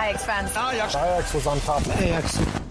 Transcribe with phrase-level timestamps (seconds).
[0.00, 0.56] Ajax-Fans.
[0.56, 0.94] Ajax.
[0.94, 1.40] Ajax, wo
[1.90, 2.63] Ajax.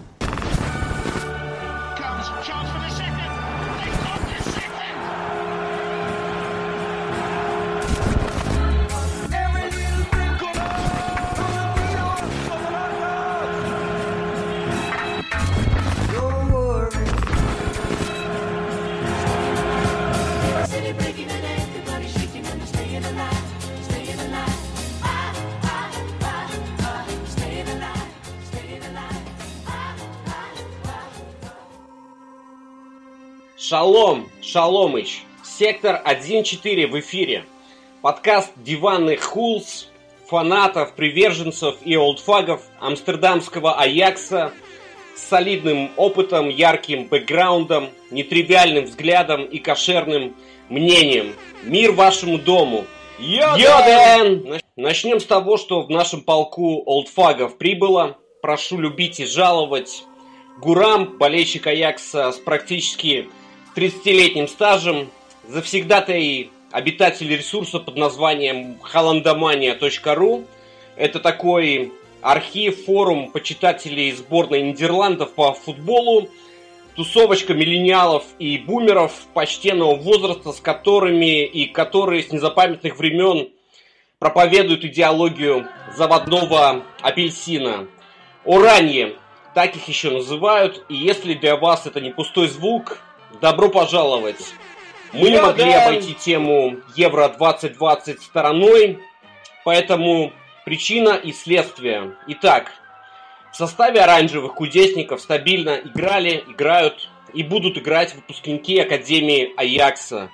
[33.74, 35.24] Шалом, Шаломыч.
[35.42, 37.44] Сектор 1.4 в эфире.
[38.02, 39.88] Подкаст диванных хулс,
[40.28, 44.52] фанатов, приверженцев и олдфагов амстердамского Аякса
[45.16, 50.36] с солидным опытом, ярким бэкграундом, нетривиальным взглядом и кошерным
[50.68, 51.34] мнением.
[51.64, 52.84] Мир вашему дому!
[53.18, 54.60] Йоден!
[54.76, 58.18] Начнем с того, что в нашем полку олдфагов прибыло.
[58.40, 60.04] Прошу любить и жаловать.
[60.60, 63.28] Гурам, болельщик Аякса с практически
[63.74, 65.10] 30-летним стажем,
[65.48, 70.46] завсегдатай обитатель ресурса под названием hollandomania.ru.
[70.96, 76.28] Это такой архив, форум почитателей сборной Нидерландов по футболу,
[76.96, 83.50] тусовочка миллениалов и бумеров почтенного возраста, с которыми и которые с незапамятных времен
[84.18, 87.88] проповедуют идеологию заводного апельсина.
[88.44, 89.16] Оранье,
[89.54, 93.03] так их еще называют, и если для вас это не пустой звук,
[93.40, 94.54] добро пожаловать.
[95.12, 98.98] Мы не могли обойти тему Евро 2020 стороной,
[99.64, 100.32] поэтому
[100.64, 102.16] причина и следствие.
[102.28, 102.72] Итак,
[103.52, 110.30] в составе оранжевых кудесников стабильно играли, играют и будут играть выпускники Академии Аякса.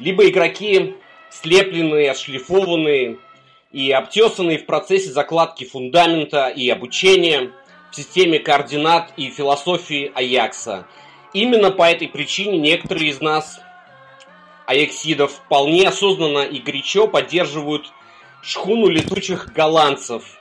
[0.00, 0.96] Либо игроки
[1.30, 3.18] слепленные, отшлифованные
[3.72, 7.52] и обтесанные в процессе закладки фундамента и обучения
[7.90, 10.86] в системе координат и философии Аякса.
[11.32, 13.60] Именно по этой причине некоторые из нас,
[14.66, 17.92] аяксидов, вполне осознанно и горячо поддерживают
[18.42, 20.24] шхуну летучих голландцев–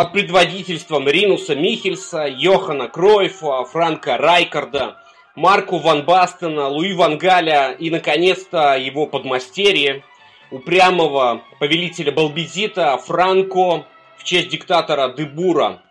[0.00, 4.96] под предводительством Ринуса Михельса, Йохана Кройфа, Франка Райкарда,
[5.34, 10.02] Марку Ван Бастена, Луи Ван Галя и, наконец-то, его подмастерье,
[10.50, 13.84] упрямого повелителя Балбизита Франко
[14.16, 15.82] в честь диктатора Дебура.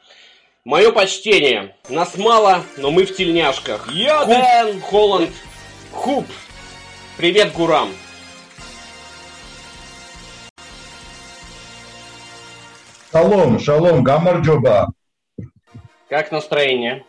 [0.66, 1.74] Мое почтение.
[1.88, 3.90] Нас мало, но мы в тельняшках.
[3.94, 4.81] Йоден!
[4.81, 5.31] Холланд,
[5.92, 6.25] Хуп.
[7.18, 7.90] Привет, Гурам.
[13.12, 14.92] Шалом, шалом, гамарджоба.
[16.09, 17.06] Как настроение?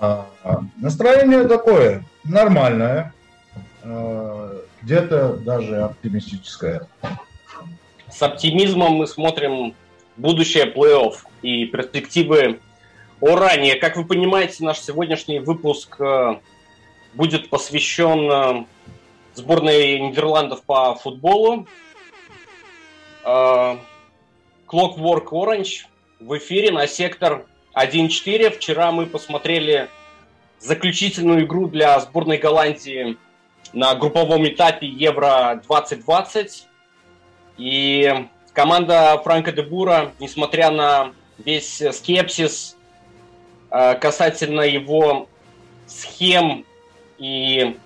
[0.00, 0.26] А,
[0.76, 3.12] Настроение такое, нормальное,
[3.82, 6.86] а, где-то даже оптимистическое.
[8.10, 9.74] С оптимизмом мы смотрим
[10.16, 12.60] будущее плей-офф и перспективы
[13.20, 13.76] Орания.
[13.76, 16.40] Как вы понимаете, наш сегодняшний выпуск э,
[17.14, 18.64] будет посвящен э,
[19.34, 21.66] сборной Нидерландов по футболу.
[23.24, 23.76] Э,
[24.66, 25.84] Clockwork Orange
[26.18, 28.50] в эфире на сектор 1.4.
[28.50, 29.88] Вчера мы посмотрели
[30.58, 33.16] заключительную игру для сборной Голландии
[33.72, 36.66] на групповом этапе Евро 2020.
[37.58, 42.76] И команда Франка де Бура, несмотря на весь скепсис
[43.70, 45.28] э, касательно его
[45.86, 46.64] схем
[47.18, 47.76] и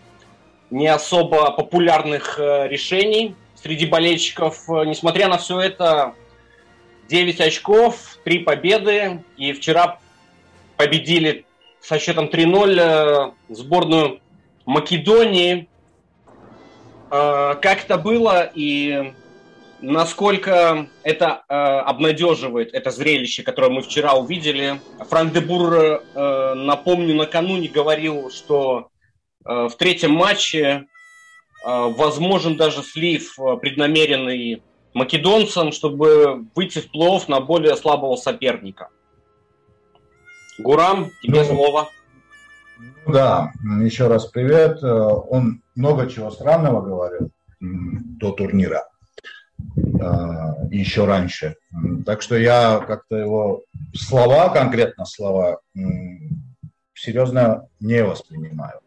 [0.70, 6.14] не особо популярных э, решений среди болельщиков, э, несмотря на все это,
[7.08, 9.98] 9 очков, 3 победы, и вчера
[10.76, 11.44] победили
[11.80, 14.20] со счетом 3-0 э, сборную
[14.64, 15.68] Македонии.
[17.08, 19.14] Как это было и
[19.80, 24.80] насколько это э, обнадеживает, это зрелище, которое мы вчера увидели.
[25.08, 28.88] Франк де Бур, э, напомню, накануне говорил, что
[29.44, 30.84] э, в третьем матче э,
[31.64, 34.62] возможен даже слив э, преднамеренный
[34.94, 38.88] македонцам, чтобы выйти в плей-офф на более слабого соперника.
[40.58, 41.88] Гурам, тебе Ну, слово.
[43.06, 43.52] Да,
[43.82, 44.82] еще раз привет.
[44.82, 47.30] Э, Он много чего странного говорил
[47.60, 48.88] до турнира,
[50.70, 51.56] еще раньше.
[52.04, 53.62] Так что я как-то его
[53.94, 55.60] слова, конкретно слова,
[56.94, 58.80] серьезно не воспринимаю.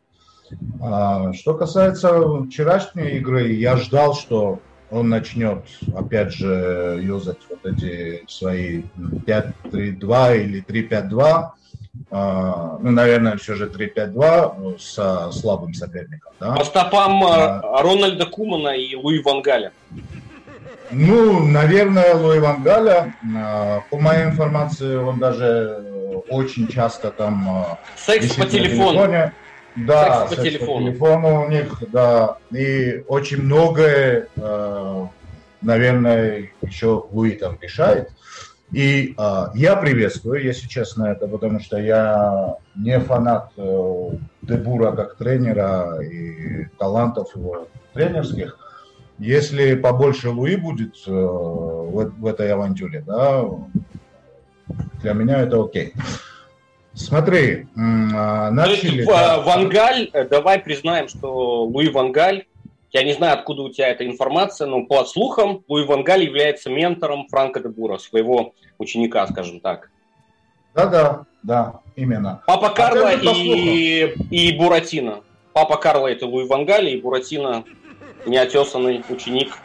[0.81, 4.59] А Что касается вчерашней игры, я ждал, что
[4.91, 5.63] он начнет,
[5.95, 11.49] опять же, юзать вот эти свои 5-3-2 или 3-5-2.
[12.11, 16.33] А, Ну, наверное, все же 3-5-2 со слабым соперником.
[16.39, 16.55] Да?
[16.55, 17.61] По стопам э, Да.
[17.83, 19.71] Рональда Кумана и Луи Вангаля.
[20.91, 23.13] Ну, наверное, Луи Вангаля.
[23.35, 28.91] А, По моей информации, он даже э, очень часто там а, Секс по телефону.
[28.91, 29.33] телефоне.
[29.75, 30.87] Да, Секс по секс телефону.
[30.87, 32.37] телефону у них, да.
[32.51, 35.05] И очень многое, э,
[35.61, 38.09] наверное, еще Луи там решает.
[38.71, 44.09] И э, я приветствую, если честно, это, потому что я не фанат э,
[44.41, 48.57] Дебура как тренера и талантов его тренерских.
[49.19, 53.45] Если побольше Луи будет э, в, в этой авантюре, да,
[55.01, 55.93] для меня это окей.
[56.93, 59.03] Смотри, а, То есть начали...
[59.03, 59.39] в- да.
[59.41, 62.45] Вангаль, э, давай признаем, что Луи Вангаль,
[62.91, 67.27] я не знаю, откуда у тебя эта информация, но по слухам, Луи Вангаль является ментором
[67.29, 69.91] Франка де Бура, своего ученика, скажем так.
[70.73, 72.41] Да-да, да, именно.
[72.47, 75.21] Папа же, по и, и Буратино.
[75.53, 77.63] Папа Карло это Луи Вангаль, и Буратино
[78.29, 79.57] неотесанный ученик.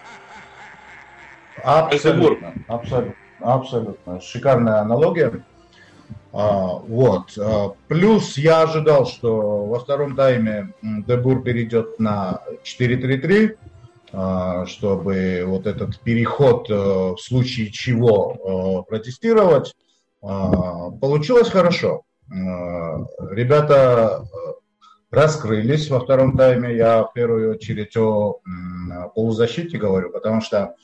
[1.63, 4.21] Абсолютно, абсолютно, абсолютно.
[4.21, 5.45] Шикарная аналогия.
[6.33, 7.39] А, вот.
[7.39, 13.57] А, Плюс я ожидал, что во втором тайме Дебур перейдет на 4-3-3,
[14.13, 19.75] а, чтобы вот этот переход э, в случае чего э, протестировать.
[20.23, 22.03] А, Получилось хорошо.
[22.31, 22.99] А,
[23.31, 24.53] Ребята э,
[25.15, 26.77] раскрылись во втором тайме.
[26.77, 28.41] Я в первую очередь о
[29.15, 30.75] полузащите говорю, потому что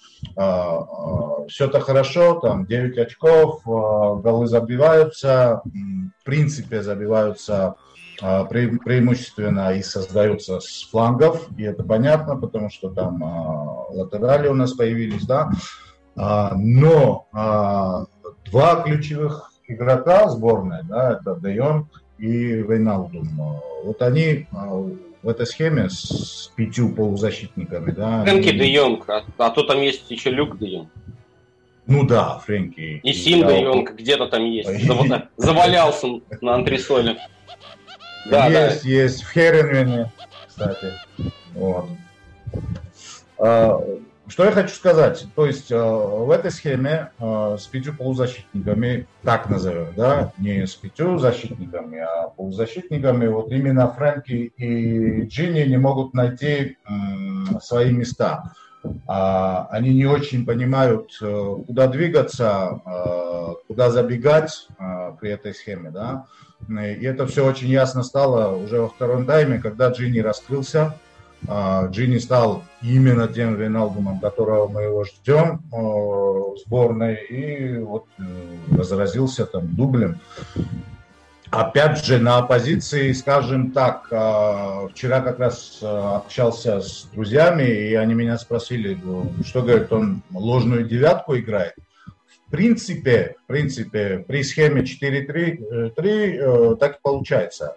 [1.51, 7.75] все это хорошо, там 9 очков, а, голы забиваются, в принципе забиваются
[8.23, 14.49] а, пре- преимущественно и создаются с флангов, и это понятно, потому что там а, латерали
[14.49, 15.51] у нас появились, да,
[16.17, 18.05] А, но а,
[18.51, 21.55] два ключевых игрока сборной, да, это Де
[22.21, 24.67] и Вейналдум, а, вот они а,
[25.23, 28.25] в этой схеме с пятью полузащитниками, да.
[28.25, 30.89] Фрэнки они- де Йонг, а, а то там есть еще Люк де Йонг.
[31.87, 33.01] Ну да, Фрэнки.
[33.03, 34.85] И Сим я- де Йонг где-то там есть.
[34.85, 36.07] Зав- Завалялся
[36.41, 37.17] на антресоле.
[38.31, 38.67] Да, да.
[38.67, 39.23] есть, есть.
[39.23, 40.13] В Херенвене,
[40.47, 40.93] кстати.
[41.55, 41.87] Вот.
[44.31, 45.27] Что я хочу сказать?
[45.35, 50.77] То есть а, в этой схеме а, с пятью полузащитниками, так назовем, да, не с
[50.77, 58.53] пятью защитниками, а полузащитниками, вот именно Фрэнки и Джинни не могут найти м, свои места.
[59.09, 65.91] А, Они не очень понимают, э, куда двигаться, э, куда забегать э, при этой схеме,
[65.91, 66.27] да.
[66.69, 70.95] И это все очень ясно стало уже во втором тайме, когда Джинни раскрылся.
[71.49, 78.07] А, Джинни стал именно тем Вейналдумом, которого мы его ждем э, в сборной, и вот
[78.19, 78.23] э,
[78.77, 80.21] разразился там дублем.
[81.51, 87.95] Опять же, на оппозиции, скажем так, а, вчера как раз а, общался с друзьями, и
[87.95, 91.75] они меня спросили, ну, что, говорит, он ложную девятку играет.
[92.47, 97.77] В принципе, в принципе, при схеме 4-3 э, так и получается.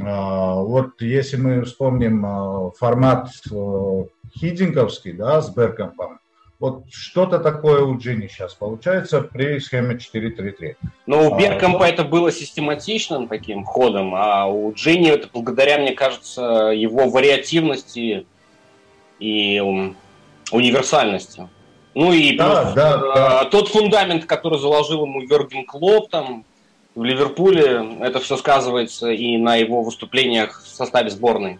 [0.00, 4.04] А, Вот если мы вспомним а, формат э,
[4.38, 6.18] хидинговский, да, с Беркомпом,
[6.58, 10.76] вот что-то такое у Джинни сейчас получается при схеме 4-3-3.
[11.06, 15.92] Но у А, Беркомпа это было систематичным таким ходом, а у Джинни это благодаря, мне
[15.92, 18.26] кажется, его вариативности
[19.18, 19.60] и
[20.50, 21.48] универсальности.
[21.94, 23.44] Ну и Да, плюс, да, э, да.
[23.46, 26.44] тот фундамент, который заложил ему Верген Клоп там
[26.96, 31.58] в Ливерпуле, это все сказывается и на его выступлениях в составе сборной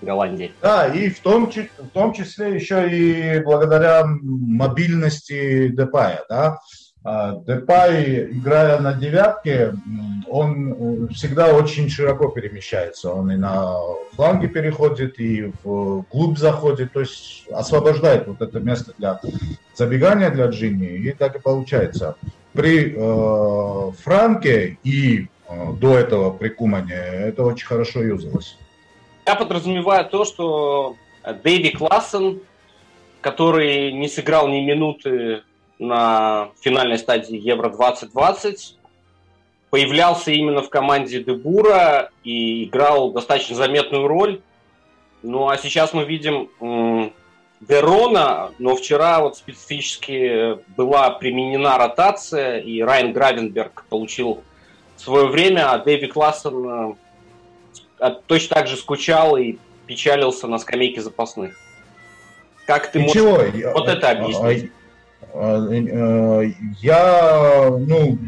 [0.00, 0.50] Голландии.
[0.60, 6.58] Да, и в том, в том числе еще и благодаря мобильности Депая, да.
[7.04, 9.74] А, Депай, играя на девятке,
[10.28, 13.12] он э, всегда очень широко перемещается.
[13.12, 13.74] Он и на
[14.12, 19.20] фланге переходит, и в клуб заходит, то есть освобождает вот это место для
[19.74, 22.16] забегания для Джинни, и так и получается.
[22.52, 28.58] При э, Франке и э, до этого при Кумане это очень хорошо юзалось.
[29.26, 30.96] Я подразумеваю то, что
[31.44, 32.40] Дэви Классен,
[33.20, 35.42] который не сыграл ни минуты
[35.78, 38.76] на финальной стадии Евро-2020,
[39.70, 44.42] появлялся именно в команде Дебура и играл достаточно заметную роль.
[45.22, 46.50] Ну а сейчас мы видим
[47.62, 54.42] м, Дерона, но вчера вот специфически была применена ротация, и Райан Гравенберг получил
[54.96, 56.96] свое время, а Дэви Классен
[58.00, 61.56] э, точно так же скучал и печалился на скамейке запасных.
[62.66, 63.14] Как ты можешь...
[63.16, 64.70] Ничего, вот я- это объяснить?
[65.34, 68.18] а, а, э, Я, ну,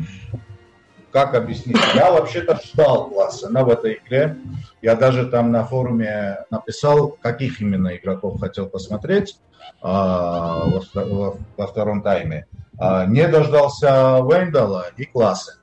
[1.14, 1.78] как объяснить?
[1.94, 4.37] Я вообще-то ждал Классена в этой игре.
[4.83, 9.38] Я даже там на форуме написал, каких именно игроков хотел посмотреть
[9.80, 12.47] а, во, во- во втором тайме.
[12.80, 15.59] А, не дождался Вендала и Классена.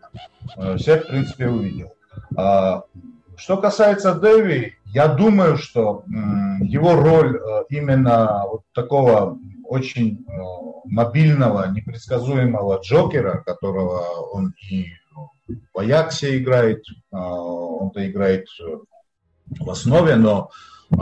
[0.55, 1.91] Э, Всех, в принципе, увидел.
[2.37, 2.83] А,
[3.35, 10.31] Что касается Дэви, я думаю, что м, его роль э, именно вот такого очень э,
[10.85, 13.99] мобильного, непредсказуемого Джокера, которого
[14.31, 14.85] он и
[15.73, 18.77] в Аяксе играет, э, он-то играет э,
[19.59, 20.49] в основе, но
[20.91, 20.95] э,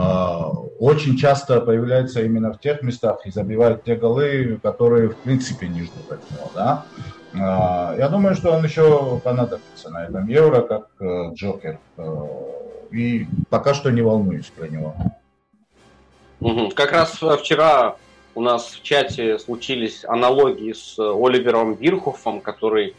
[0.78, 5.82] очень часто появляется именно в тех местах и забивает те голы, которые в принципе не
[5.82, 6.84] ждут от него, да.
[7.38, 11.78] А, Я думаю, что он еще понадобится на этом Евро как э, Джокер.
[11.96, 12.26] Э,
[12.92, 14.94] И пока что не волнуюсь про него.
[16.74, 17.96] Как раз вчера
[18.34, 22.94] у нас в чате случились аналогии с Оливером Бирхофом, который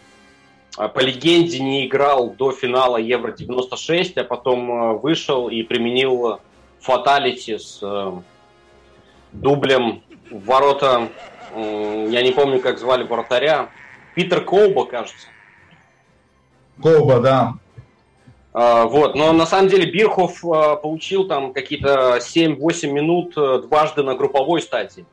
[0.76, 6.40] по легенде не играл до финала Евро-96, а потом э, вышел и применил
[6.80, 8.12] фаталити с э,
[9.34, 11.10] дублем в ворота,
[11.54, 13.70] я не помню, как звали вратаря,
[14.16, 15.28] Питер Коуба, кажется.
[16.82, 17.54] Коба, да.
[18.54, 24.04] А, Вот, но на самом деле Бирхов а, получил там какие-то 7-8 минут э, дважды
[24.04, 25.06] на групповой стадии.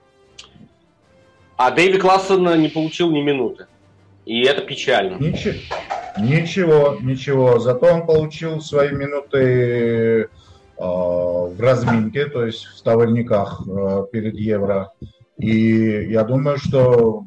[1.57, 3.67] А Дэви Классен не получил ни минуты.
[4.29, 5.17] И это печально.
[5.17, 5.55] Ничего,
[6.19, 7.59] ничего, ничего.
[7.61, 10.29] Зато он получил свои минуты э,
[10.77, 14.93] в разминке, то есть в товарниках э, перед Евро.
[15.39, 17.25] И я думаю, что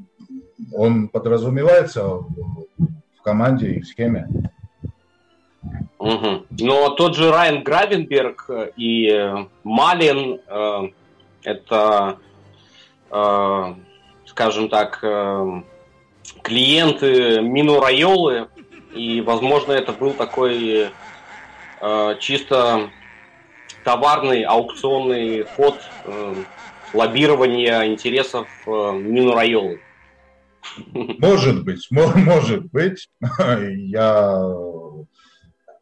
[0.76, 4.28] он подразумевается в команде и в схеме.
[5.98, 6.46] Мгм.
[6.52, 10.90] Но тот же Райан Гравенберг э, и э, Малин э,
[11.46, 12.20] это,
[13.10, 13.74] э,
[14.28, 15.62] скажем так, э,
[16.44, 18.48] клиенты Мину Райолы,
[18.94, 20.90] и, возможно, это был такой
[21.82, 22.90] э, чисто
[23.84, 26.36] товарный аукционный ход э,
[26.94, 29.80] лоббирования интересов э, Мину Райолы.
[30.94, 33.10] Может быть, мо- может быть.
[33.20, 34.42] Я,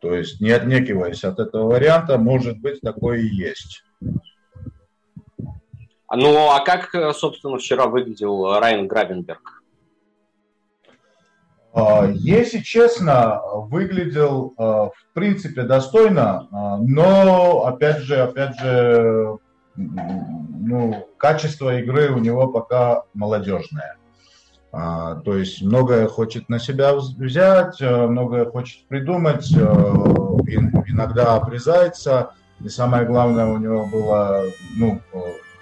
[0.02, 3.84] то есть, не отнекиваясь от этого варианта, может быть, такое и есть.
[6.12, 9.59] Ну, а как, э, собственно, вчера выглядел Райан Гравенберг?
[11.80, 19.38] А, Если честно, выглядел а, в принципе достойно, а, но опять же, опять же,
[19.76, 23.96] ну, качество игры у него пока молодежное.
[24.72, 32.32] То есть многое хочет на себя вз- взять, многое хочет придумать, ин- иногда обрезается.
[32.60, 34.44] И самое главное, у него было,
[34.78, 35.02] ну,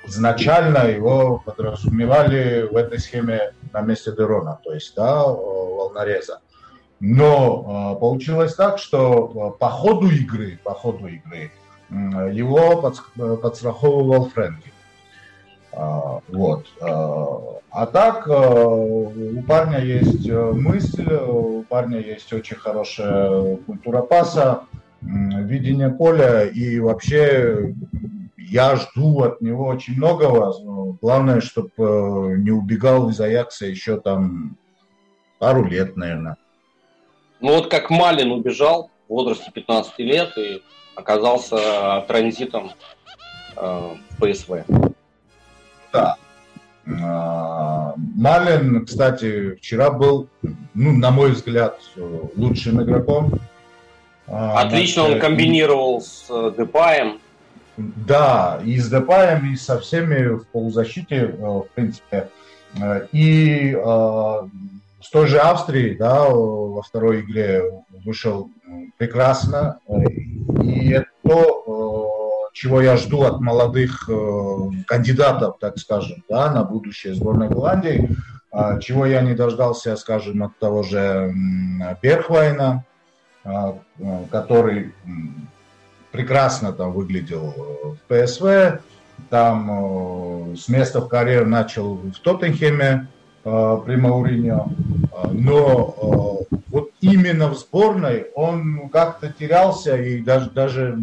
[0.07, 5.23] изначально его подразумевали в этой схеме на месте Дерона, то есть, да,
[5.77, 6.39] волнореза.
[6.99, 11.51] Но э, получилось так, что э, по ходу игры, по ходу игры
[11.91, 14.71] м, его э, подстраховывал Фрэнки.
[15.73, 16.65] А, Вот.
[16.81, 24.01] а, А так, э, у парня есть э, мысль, у парня есть очень хорошая культура
[24.01, 24.61] паса,
[25.03, 27.75] м, видение поля, и вообще
[28.37, 30.53] я жду от него очень многого.
[31.01, 34.57] Главное, чтобы не убегал из Аякса еще там
[35.39, 36.37] пару лет, наверное.
[37.39, 40.61] Ну вот как Малин убежал в возрасте 15 лет и
[40.95, 42.71] оказался транзитом
[43.55, 44.65] э, в ПСВ.
[46.89, 50.29] А, Малин, кстати, вчера был,
[50.73, 51.79] ну, на мой взгляд,
[52.35, 53.39] лучшим игроком.
[54.27, 57.19] А, Отлично он комбинировал с э, Депаем.
[57.77, 62.29] Да, и с Депаем, и со всеми в полузащите, э, в принципе.
[62.81, 64.47] Э, И э,
[65.07, 67.63] с той же Австрии, да, во второй игре
[68.03, 68.49] вышел
[68.97, 69.79] прекрасно.
[70.61, 74.09] И это то, чего я жду от молодых
[74.85, 78.09] кандидатов, так скажем, да, на будущее сборной Голландии,
[78.51, 81.31] А, чего я не дождался, скажем, от того же
[82.01, 82.85] Берхвайна,
[83.43, 84.93] а, э, который
[86.11, 88.81] прекрасно там выглядел в ПСВ,
[89.29, 93.07] там с места в карьер начал в Тоттенхеме
[93.85, 94.67] при Мауриньо,
[95.17, 100.97] Э, но э, вот именно в сборной он как-то терялся и даже, даже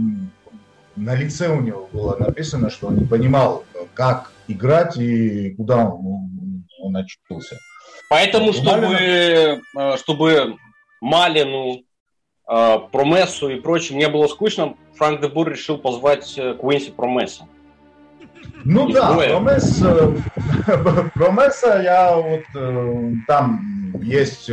[0.97, 5.89] на лице у него было написано, что он не понимал, э, как играть и куда
[5.89, 7.57] он, он очутился.
[8.09, 10.57] Поэтому, чтобы, э, чтобы
[11.01, 11.83] Малину,
[12.49, 17.49] э, Промессу и прочим не было скучно, Франк де Бур решил позвать э, Куинси Промесса.
[18.65, 19.15] Ну да.
[19.15, 19.83] Промес,
[21.15, 24.51] Промеса я вот там есть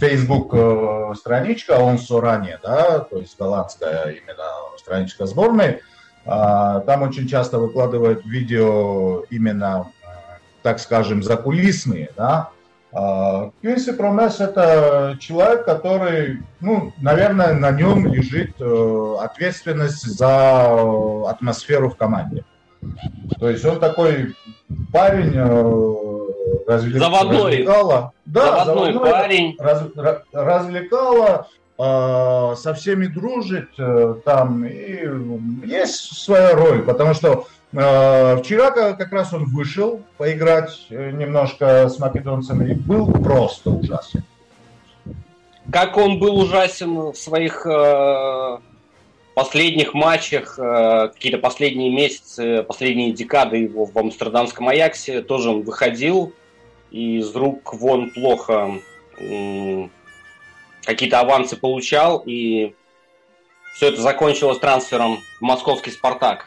[0.00, 4.44] Facebook страничка, он ранее, да, то есть голландская именно
[4.78, 5.80] страничка сборной.
[6.26, 10.06] А, Там очень часто выкладывают видео именно, э,
[10.62, 12.50] так скажем, закулисные, да.
[12.92, 21.28] А, Квинси Промес это человек, который, ну, наверное, на нем лежит э, ответственность за э,
[21.28, 22.44] атмосферу в команде.
[23.38, 24.34] То есть он такой
[24.92, 27.36] парень э, развлек- Заводной.
[27.38, 28.12] развлекала.
[28.24, 29.56] Да, Заводной заводной, парень.
[29.58, 33.68] раз- ра- развлекала, со всеми дружит
[34.24, 35.06] там, и
[35.66, 41.98] есть своя роль, потому что вчера ка- как раз он вышел поиграть э, немножко с
[41.98, 44.22] македонцами и был просто ужасен.
[45.72, 48.58] Как он был ужасен в своих э,
[49.34, 56.32] последних матчах, э, какие-то последние месяцы, последние декады его в Амстердамском Аяксе, тоже он выходил
[56.92, 58.70] и из рук вон плохо
[60.84, 62.74] какие-то авансы получал, и
[63.74, 66.46] все это закончилось трансфером в московский «Спартак».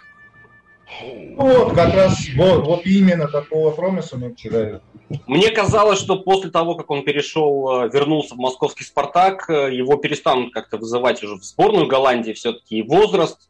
[1.36, 4.82] Вот, как раз, вот, вот именно такого промысла мы вчера
[5.28, 9.96] Мне казалось, что после того, как он перешел, э, вернулся в московский «Спартак», э, его
[9.98, 13.50] перестанут как-то вызывать уже в сборную Голландии, все-таки и возраст,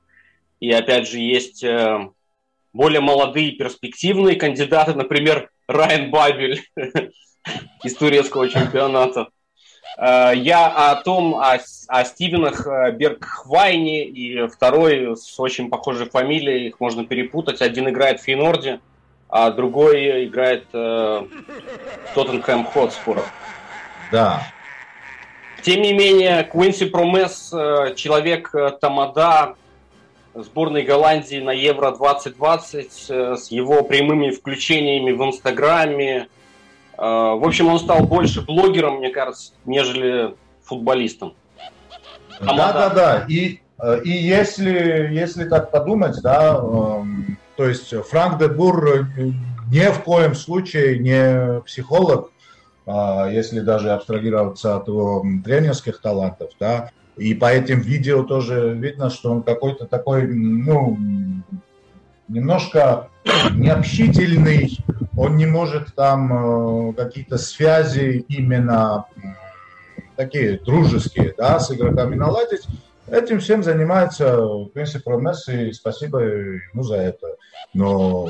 [0.60, 2.10] и опять же есть э,
[2.74, 6.64] более молодые перспективные кандидаты, например, Райан Бабель
[7.84, 9.30] из турецкого чемпионата.
[9.98, 16.68] Э, Я о том, о, о Стивенах э, Бергхвайне и второй с очень похожей фамилией,
[16.68, 17.62] их можно перепутать.
[17.62, 18.80] Один играет в Фейнорде,
[19.30, 23.24] а другой играет э, в Тоттенхэм Хотспур.
[24.12, 24.44] Да.
[25.62, 29.56] Тем не менее, Куинси Промес, э, человек Тамада,
[30.34, 36.28] сборной Голландии на Евро 2020, э, с его прямыми включениями в Инстаграме.
[37.00, 41.34] Э, В общем, он стал больше блогером, мне кажется, нежели футболистом.
[42.42, 42.74] Да, Тамада.
[42.74, 43.26] да, да.
[43.30, 49.32] И, э, и если, если так подумать, да, эм, то есть Франк де Бур э,
[49.72, 52.32] ни в коем случае не психолог,
[52.86, 59.10] а, если даже абстрагироваться от его тренерских талантов, да, и по этим видео тоже видно,
[59.10, 60.98] что он какой-то такой, ну,
[62.28, 63.10] немножко
[63.52, 64.78] необщительный,
[65.20, 69.06] он не может там э, какие-то связи именно
[70.16, 72.66] такие дружеские, да, с игроками наладить.
[73.06, 74.40] Этим всем занимается
[74.74, 77.36] Квинси Промес, и спасибо ему за это.
[77.74, 78.30] Но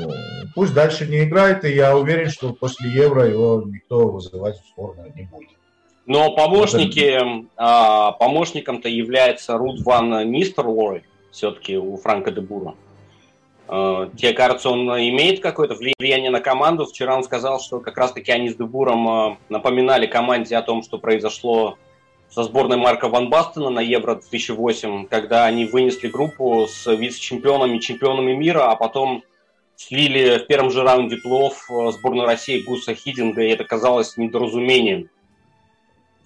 [0.56, 5.12] пусть дальше не играет, и я уверен, что после Евро его никто вызывать в сборную
[5.14, 5.50] не будет.
[6.06, 7.20] Но помощники,
[7.56, 12.74] а, помощником-то является Рут Ван Нистерлой, все-таки у Франка де Бура.
[13.72, 16.86] А, Тебе кажется, он имеет какое-то влияние на команду?
[16.86, 20.82] Вчера он сказал, что как раз-таки они с де Буром а, напоминали команде о том,
[20.82, 21.78] что произошло
[22.30, 28.32] со сборной Марка Ван Бастена на Евро 2008, когда они вынесли группу с вице-чемпионами чемпионами
[28.32, 29.22] мира, а потом
[29.76, 35.08] слили в первом же раунде плей-офф сборную России Гуса Хидинга, и это казалось недоразумением.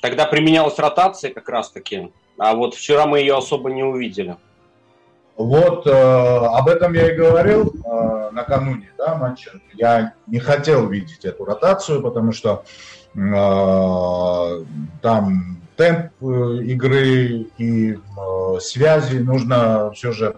[0.01, 4.37] Тогда применялась ротация как раз-таки, а вот вчера мы ее особо не увидели.
[5.37, 9.51] Вот э, об этом я и говорил э, накануне да, матча.
[9.73, 12.65] Я не хотел видеть эту ротацию, потому что
[13.15, 14.65] э,
[15.03, 20.37] там темп э, игры и э, связи нужно все же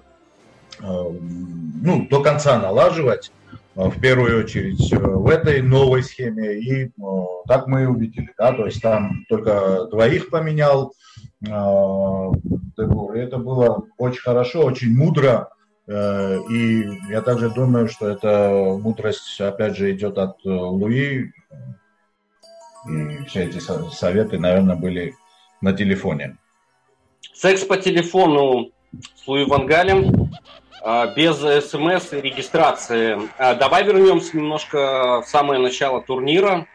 [0.80, 3.32] э, ну, до конца налаживать,
[3.74, 6.54] э, в первую очередь э, в этой новой схеме.
[6.59, 6.90] И
[7.46, 8.32] так мы и увидели.
[8.38, 8.52] Да?
[8.52, 10.94] То есть там только двоих поменял
[11.46, 12.32] э,
[12.76, 13.14] Дебур.
[13.16, 15.48] И это было очень хорошо, очень мудро.
[15.87, 21.32] Э, И я также думаю, что эта мудрость, опять же, идет от э, Луи.
[22.88, 25.14] И все эти со- советы, наверное, были
[25.61, 26.37] на телефоне.
[27.35, 28.70] Секс по телефону
[29.16, 30.30] с Луи Вангалем,
[30.82, 31.37] а, без
[31.68, 33.18] смс и регистрации.
[33.38, 36.66] А, Давай вернемся немножко в самое начало турнира.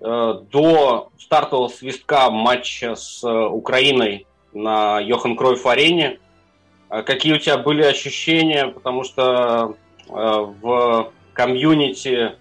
[0.00, 6.18] Э, До стартового свистка матча с э, Украиной на Йохан Кройф арене.
[6.88, 8.66] А Какие у тебя были ощущения?
[8.66, 9.76] Потому что
[10.08, 12.32] э, в комьюнити,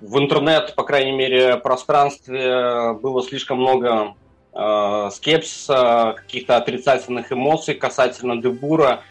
[0.00, 4.14] в интернет, по крайней мере, пространстве было слишком много
[4.52, 9.02] э, скепсиса, каких-то отрицательных эмоций касательно Дебура.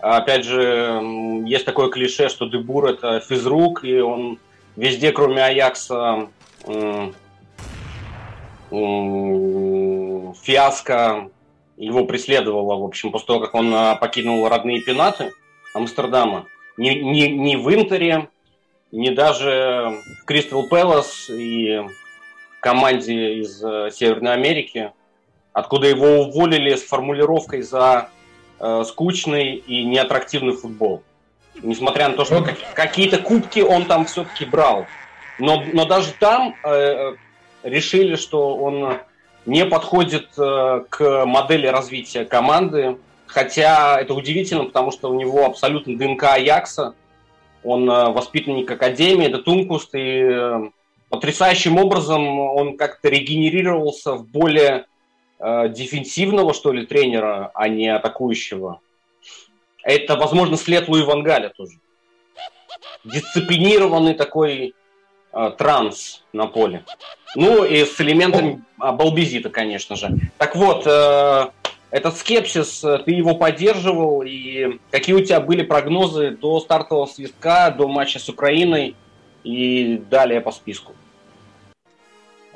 [0.00, 1.00] Опять же,
[1.46, 4.38] есть такое клише, что Дебур это физрук, и он
[4.76, 6.28] везде, кроме Аякса,
[10.42, 11.30] фиаско
[11.76, 15.32] его преследовало, в общем, после того, как он а, покинул родные пенаты
[15.74, 16.46] Амстердама.
[16.76, 18.28] Не, не, не в Интере,
[18.92, 21.82] не даже в Кристал Пэлас и
[22.60, 24.92] команде из э, Северной Америки,
[25.52, 28.08] откуда его уволили с формулировкой за
[28.58, 31.02] э, скучный и неаттрактивный футбол.
[31.62, 34.86] Несмотря на то, что как- какие-то кубки он там все-таки брал.
[35.38, 37.16] Но, но даже там э,
[37.64, 38.98] решили, что он
[39.46, 42.98] не подходит э, к модели развития команды.
[43.26, 46.94] Хотя это удивительно, потому что у него абсолютно ДНК Аякса.
[47.64, 50.70] Он э, воспитанник Академии, это Тункуст, и э,
[51.08, 54.86] потрясающим образом он как-то регенерировался в более
[55.40, 58.80] дефенсивного, что ли, тренера, а не атакующего.
[59.82, 61.80] Это, возможно, след Луи Вангаля тоже.
[63.04, 64.74] Дисциплинированный такой
[65.56, 66.84] транс на поле.
[67.36, 70.16] Ну и с элементами а, балбезита, конечно же.
[70.38, 71.46] Так вот, э,
[71.90, 77.70] этот скепсис, э, ты его поддерживал, и какие у тебя были прогнозы до стартового свистка,
[77.76, 78.94] до матча с Украиной
[79.42, 80.92] и далее по списку?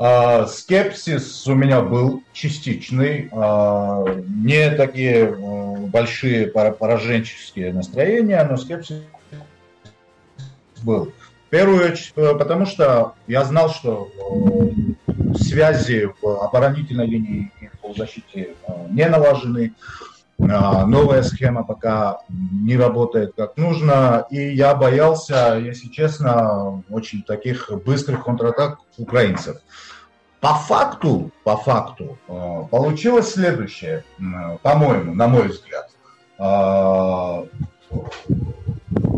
[0.01, 8.57] А, Скепсис у меня был частичный, а, не такие э, большие пора- пораженческие настроения, но
[8.57, 9.03] скепсис
[10.85, 11.13] был.
[11.49, 14.11] В первую очередь, э, потому что я знал, что
[15.07, 19.73] э, связи в оборонительной линии и в полузащите э, не налажены,
[20.37, 28.23] новая схема пока не работает как нужно, и я боялся, если честно, очень таких быстрых
[28.23, 29.57] контратак украинцев.
[30.39, 32.19] По факту, по факту,
[32.71, 34.05] получилось следующее,
[34.63, 35.91] по-моему, на мой взгляд.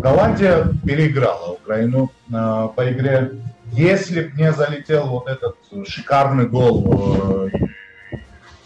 [0.00, 3.32] Голландия переиграла Украину э, по игре.
[3.72, 7.66] Если бы не залетел вот этот шикарный гол э,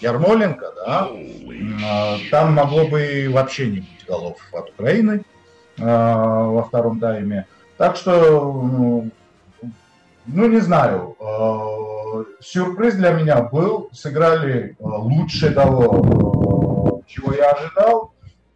[0.01, 5.25] Ярмоленко, да, э, там могло бы вообще не быть голов от Украины
[5.79, 7.47] э, во втором тайме.
[7.77, 8.13] Так что,
[8.53, 9.11] ну,
[10.27, 13.91] ну, не знаю, э, сюрприз для меня был.
[13.93, 18.14] Сыграли э, лучше того, э, чего я ожидал.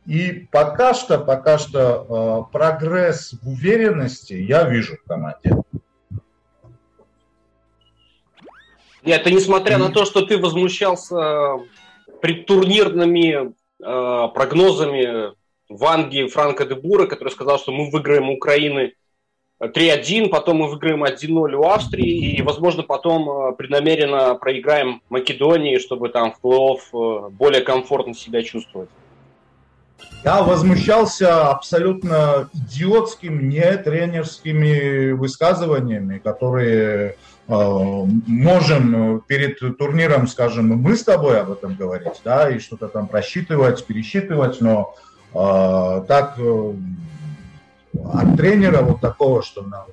[0.08, 5.54] И пока что, пока что э, прогресс в уверенности я вижу в команде.
[9.04, 11.58] Нет, это несмотря на то, что ты возмущался
[12.22, 15.34] предтурнирными э, прогнозами
[15.68, 18.94] Ванги Франка де Бура, который сказал, что мы выиграем у Украины
[19.60, 26.08] 3-1, потом мы выиграем 1-0 у Австрии, и, возможно, потом э, преднамеренно проиграем Македонии, чтобы
[26.08, 28.88] там в плей-офф э, более комфортно себя чувствовать.
[30.24, 37.54] Я возмущался абсолютно идиотским, не тренерскими высказываниями, которые э,
[38.26, 43.84] можем перед турниром, скажем, мы с тобой об этом говорить, да, и что-то там просчитывать,
[43.86, 44.94] пересчитывать, но
[45.34, 46.72] э, так э,
[48.12, 49.86] от тренера вот такого, что на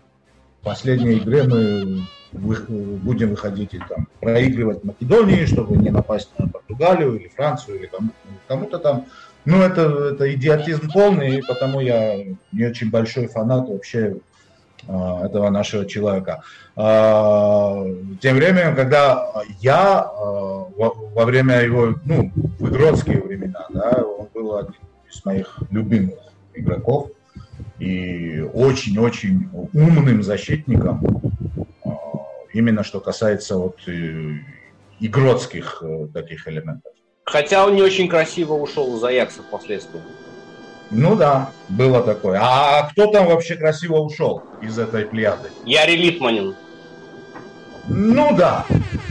[0.64, 2.66] последней игре мы вы-
[2.98, 8.12] будем выходить и там проигрывать Македонии, чтобы не напасть на Португалию или Францию или кому-
[8.48, 9.06] кому-то там.
[9.46, 9.82] Ну, это,
[10.14, 12.16] это идиотизм полный, и потому я
[12.52, 14.18] не очень большой фанат вообще
[14.88, 16.44] а, этого нашего человека.
[16.76, 17.86] А,
[18.22, 24.28] Тем временем, когда я а, во, во время его, ну, в игротские времена, да, он
[24.34, 24.74] был один
[25.10, 26.20] из моих любимых
[26.54, 27.12] игроков
[27.80, 31.02] и очень-очень умным защитником,
[32.54, 34.38] именно что касается вот э,
[35.00, 36.94] игротских э, таких элементов.
[37.26, 40.02] Хотя он не очень красиво ушел из Аякса впоследствии.
[40.92, 42.40] Ну да, было такое.
[42.42, 45.50] А кто там вообще красиво ушел из этой плеяды?
[45.66, 46.56] Яри Литманин.
[47.88, 48.66] Ну да,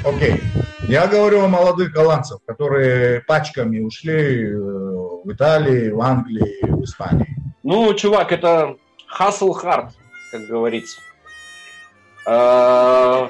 [0.05, 0.41] окей.
[0.89, 7.37] Я говорю о молодых голландцев, которые пачками ушли э, в Италии, в Англии, в Испании.
[7.63, 8.77] Ну, чувак, это
[9.19, 9.91] hustle hard,
[10.31, 11.01] как говорится.
[12.27, 13.29] Э,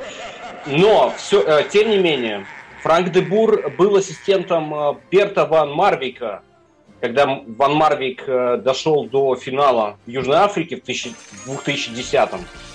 [0.66, 2.44] Но, все, э, тем не менее,
[2.85, 6.42] Франк де Бур был ассистентом э, Берта Ван Марвика,
[7.01, 11.14] когда Ван Марвик э, дошел до финала в Южной Африке в 1000
[11.47, 12.29] 2010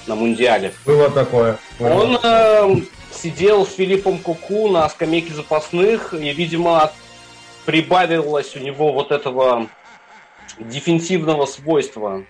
[0.08, 0.74] на Мундиале.
[0.84, 1.60] Было такое.
[1.78, 1.90] Было.
[1.90, 6.92] Он э, сидел с Филиппом Куку на скамейке запасных, и, видимо,
[7.68, 9.68] прибавилось у него вот этого
[10.58, 12.24] дефенсивного свойства,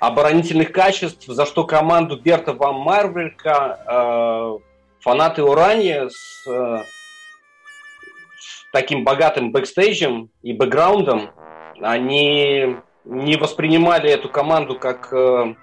[0.00, 4.69] оборонительных качеств, за что команду Берта Ван Марвелька э,
[5.00, 6.82] фанаты Урани с, э,
[8.38, 11.30] с таким богатым бэкстейджем и бэкграундом,
[11.80, 15.54] они не воспринимали эту команду как э,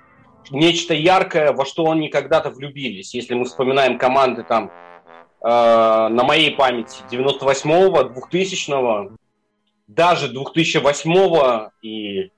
[0.50, 3.14] нечто яркое, во что они когда-то влюбились.
[3.14, 4.72] Если мы вспоминаем команды там
[5.42, 9.12] э, на моей памяти 98-го, 2000-го,
[9.88, 12.32] даже 2008-го и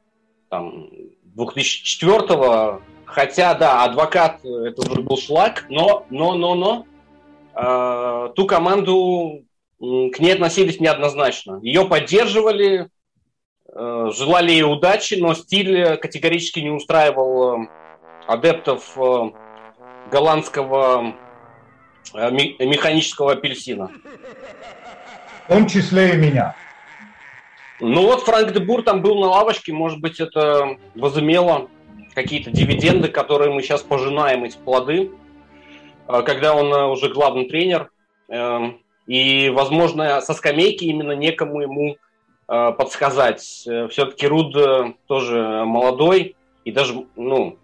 [0.49, 0.89] там,
[1.35, 6.85] 2004-го, Хотя, да, адвокат э, это уже был шлак, но, но, но, но
[7.55, 9.43] э, ту команду
[9.79, 11.59] к ней относились неоднозначно.
[11.63, 12.89] Ее поддерживали,
[13.73, 17.67] э, желали ей удачи, но стиль категорически не устраивал э,
[18.27, 19.31] адептов э,
[20.11, 21.15] голландского
[22.13, 23.89] э, механического апельсина.
[25.45, 26.55] В том числе и меня.
[27.79, 31.69] Ну вот Франк де Бур там был на лавочке, может быть, это возымело
[32.21, 35.11] какие-то дивиденды, которые мы сейчас пожинаем, эти плоды,
[36.07, 37.91] э, когда он э, уже главный тренер.
[38.29, 38.71] Э,
[39.07, 43.41] И, возможно, со скамейки именно некому ему э, подсказать.
[43.41, 44.53] Все-таки Руд
[45.07, 47.57] тоже молодой, и даже, ну,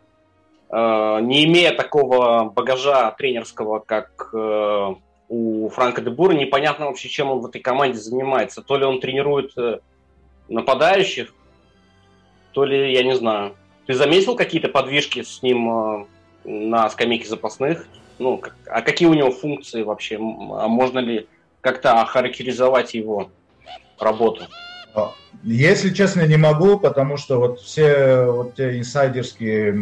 [0.72, 4.34] не имея такого багажа тренерского, как
[5.30, 8.64] у Франка де Бура, непонятно вообще, чем он в этой команде занимается.
[8.64, 9.54] То ли он тренирует
[10.50, 11.34] нападающих,
[12.54, 13.54] то ли, я не знаю.
[13.86, 16.06] Ты заметил какие-то подвижки с ним э,
[16.44, 17.88] на скамейке запасных?
[18.18, 20.16] Ну, а какие у него функции вообще?
[20.16, 21.28] А можно ли
[21.62, 23.32] как-то охарактеризовать его
[24.00, 24.48] работу?
[25.44, 29.78] Если честно, не могу, потому что вот все вот те инсайдерские,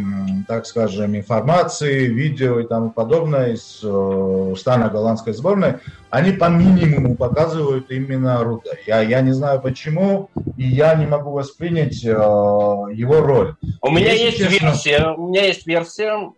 [0.46, 5.76] так скажем, информации, видео и тому подобное из э, стана голландской сборной,
[6.10, 8.72] они по минимуму показывают именно Руда.
[8.86, 13.54] Я, я не знаю почему, и я не могу воспринять э, его роль.
[13.80, 15.14] У меня Если есть честно- версия.
[15.16, 16.32] У меня есть версия.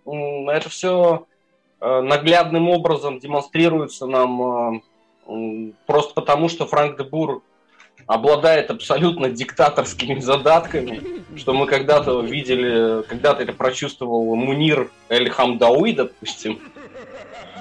[0.52, 1.26] Это все
[1.80, 4.80] наглядным образом демонстрируется нам
[5.28, 7.42] э, просто потому, что Франк де Бур
[8.06, 11.00] обладает абсолютно диктаторскими задатками,
[11.36, 16.60] что мы когда-то видели, когда-то это прочувствовал Мунир Эль Хамдауи, допустим,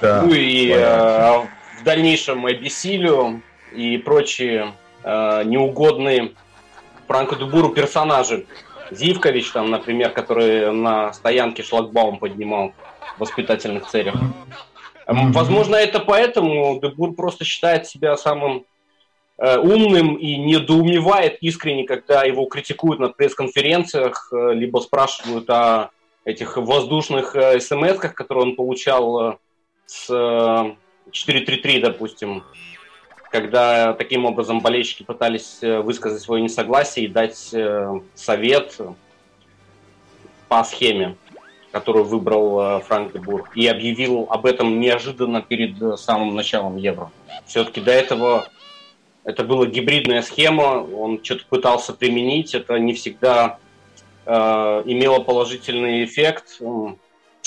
[0.02, 0.22] Да.
[0.22, 1.48] ну и понятно.
[1.48, 3.40] э, в дальнейшем Эбисилио
[3.74, 6.34] и прочие э, неугодные
[7.08, 8.46] Франку Дубуру персонажи.
[8.92, 12.74] Зивкович, там, например, который на стоянке шлагбаум поднимал
[13.18, 14.14] в воспитательных целях.
[15.08, 15.32] Мгм.
[15.32, 18.66] Возможно, это поэтому Дебур просто считает себя самым
[19.38, 25.90] умным и недоумевает искренне, когда его критикуют на пресс-конференциях, э, либо спрашивают о
[26.26, 29.38] этих воздушных э, смс-ках, которые он получал э,
[29.86, 30.76] с э,
[31.12, 32.44] 433, допустим,
[33.32, 38.78] когда таким образом болельщики пытались э, высказать свое несогласие и дать э, совет
[40.48, 41.16] по схеме,
[41.72, 43.22] которую выбрал э, Франк де
[43.54, 47.12] и объявил об этом неожиданно перед э, самым началом Евро.
[47.46, 48.48] Все-таки до этого
[49.26, 53.58] это была гибридная схема, он что-то пытался применить, это не всегда
[54.26, 54.32] э,
[54.86, 56.62] имело положительный эффект,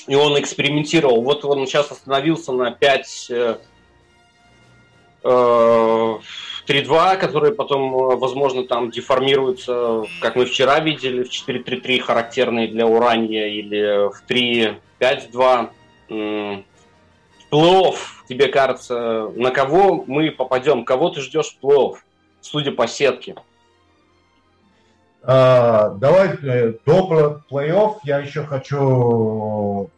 [0.07, 1.23] и он экспериментировал.
[1.23, 3.59] Вот он сейчас остановился на 5 э,
[5.23, 6.19] э,
[6.67, 12.89] 3-2, которые потом, э, возможно, там деформируются, как мы вчера видели, в 4-3-3, характерные для
[12.89, 15.71] Уранья, или в 3-5-2.
[16.11, 16.65] М,
[17.51, 17.97] В плей-офф,
[18.29, 20.85] тебе кажется, на кого мы попадем?
[20.85, 21.97] Кого ты ждешь в плей-офф,
[22.41, 23.35] судя по сетке?
[25.23, 29.91] А, давай э, до пл- плей-офф я еще хочу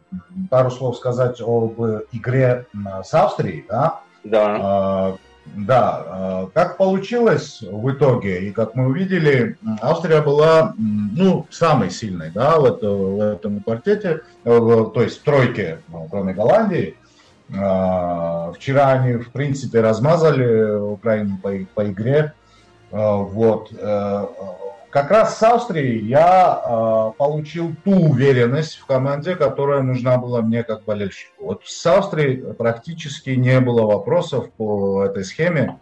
[0.49, 1.79] пару слов сказать об
[2.11, 2.65] игре
[3.03, 3.65] с Австрией.
[3.69, 4.01] Да?
[4.23, 4.57] Да.
[4.61, 5.17] А,
[5.55, 12.29] Да, а, как получилось в итоге, и как мы увидели, Австрия была ну, самой сильной
[12.29, 16.95] да, в, это- в этом квартете, то есть в тройке, ну, кроме Голландии.
[17.57, 22.33] А, Вчера они, в принципе, размазали Украину по, по игре.
[22.91, 23.71] А, Вот.
[23.77, 24.25] э,
[24.89, 30.63] Как раз с Австрией я э, получил ту уверенность в команде, которая нужна была мне
[30.63, 31.45] как болельщику.
[31.45, 35.77] Вот с Австрией практически не было вопросов по этой схеме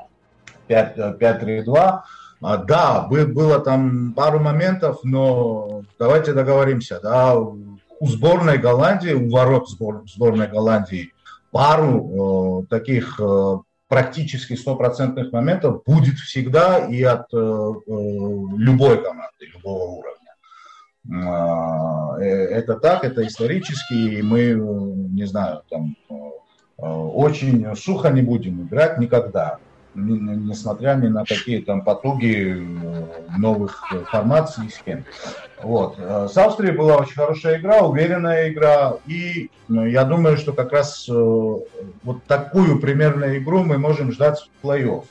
[0.68, 2.02] 5 э, 5-3-2.
[2.42, 7.00] А, Да, бы- было там пару моментов, но давайте договоримся.
[7.02, 11.12] Да, у сборной Голландии, у ворот сбор- сборной Голландии
[11.52, 13.58] пару э, таких э,
[13.88, 17.92] практически стопроцентных моментов будет всегда и от э, э,
[18.58, 20.20] любой команды, любого уровня.
[21.12, 26.14] А, э, Это так, это исторически, и мы, э, не знаю, там э,
[26.78, 32.56] э, очень сухо не будем играть никогда, ни- ни- несмотря ни на какие там потуги
[32.58, 35.06] э, новых формаций и схем.
[35.62, 35.96] Вот.
[35.98, 40.72] Э, С Австрией была очень хорошая игра, уверенная игра, и ну, я думаю, что как
[40.72, 45.06] раз э, вот такую примерную игру мы можем ждать в плей-офф.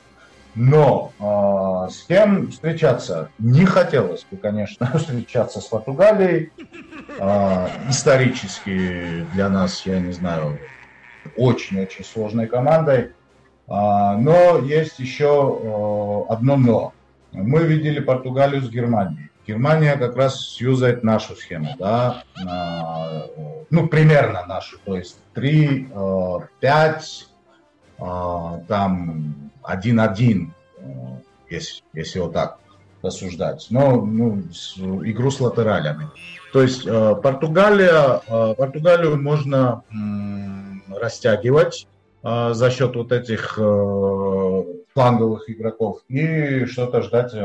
[0.55, 3.29] Но э, с кем встречаться?
[3.37, 6.51] Не хотелось бы, конечно, встречаться с Португалией.
[7.19, 10.59] Э, исторически для нас, я не знаю,
[11.37, 13.13] очень-очень сложной командой.
[13.69, 16.93] А, Но есть еще э, одно но.
[17.31, 19.29] Мы видели Португалию с Германией.
[19.47, 23.25] Германия как раз юзает нашу схему, да, а,
[23.71, 25.89] ну, примерно нашу, то есть 3,
[26.59, 27.27] 5,
[27.99, 30.83] а, там 1-1, э,
[31.49, 32.59] если, если вот так
[33.01, 34.41] рассуждать, но ну,
[35.03, 36.07] игру с латералями.
[36.53, 39.83] То есть э, Португалия, э, Португалию можно
[40.89, 41.87] растягивать
[42.23, 47.39] э, за счет вот этих э, фланговых игроков и что-то ждать э,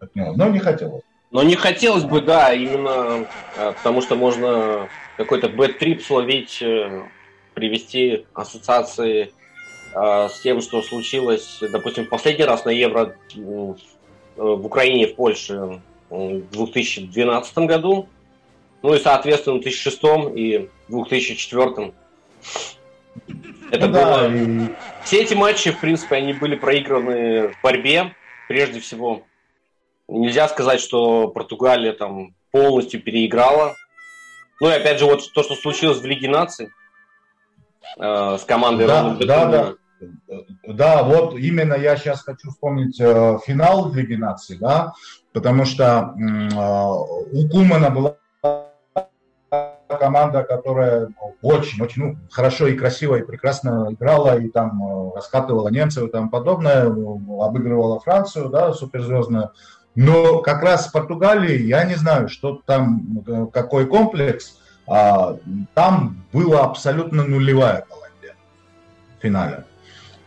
[0.00, 0.34] от него.
[0.36, 1.02] Но не хотелось.
[1.30, 7.02] Но не хотелось бы, да, именно э, потому что можно какой-то бэт-трип словить, э,
[7.54, 9.32] привести ассоциации
[9.94, 16.50] с тем, что случилось, допустим, в последний раз на Евро в Украине, в Польше в
[16.50, 18.08] 2012 году,
[18.82, 20.02] ну и, соответственно, в 2006
[20.34, 21.92] и 2004.
[23.70, 24.34] Это Ну да, было...
[24.34, 24.68] и
[25.04, 28.14] Все эти матчи, в принципе, они были проиграны в борьбе,
[28.48, 29.22] прежде всего.
[30.08, 33.74] Нельзя сказать, что Португалия там полностью переиграла.
[34.60, 36.68] Ну и опять же, вот то, что случилось в Лиге наций
[37.98, 39.76] э, с командой Да, Рональда да, Кумана.
[40.66, 44.92] Да, вот именно я сейчас хочу вспомнить э, финал Лиги наций, да,
[45.32, 46.54] потому что э,
[47.32, 48.16] у Кумана была
[49.96, 51.08] команда, которая
[51.42, 56.30] очень-очень ну, хорошо и красиво и прекрасно играла, и там э, раскатывала немцев и тому
[56.30, 56.88] подобное, э,
[57.40, 59.50] обыгрывала Францию, да, суперзвездную.
[59.94, 65.36] Но как раз в Португалии, я не знаю, что там, э, какой комплекс, а,
[65.74, 68.34] там была абсолютно нулевая Колумбия
[69.18, 69.64] в финале.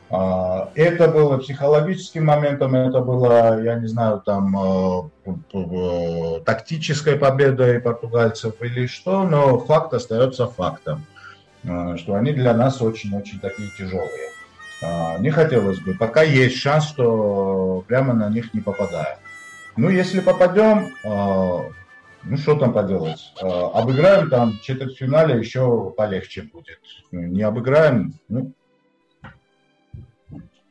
[0.09, 4.55] А, Это было психологическим моментом, это было, я не знаю, там
[5.25, 11.05] э, э, тактической победой португальцев или что, но факт остается фактом,
[11.63, 14.29] э, что они для нас очень-очень такие тяжелые.
[14.83, 19.17] А, Не хотелось бы, пока есть шанс, что прямо на них не попадаем.
[19.77, 26.79] Ну, если попадем, ну что там поделать, обыграем там четвертьфинале еще полегче будет.
[27.11, 28.53] Не обыграем, ну,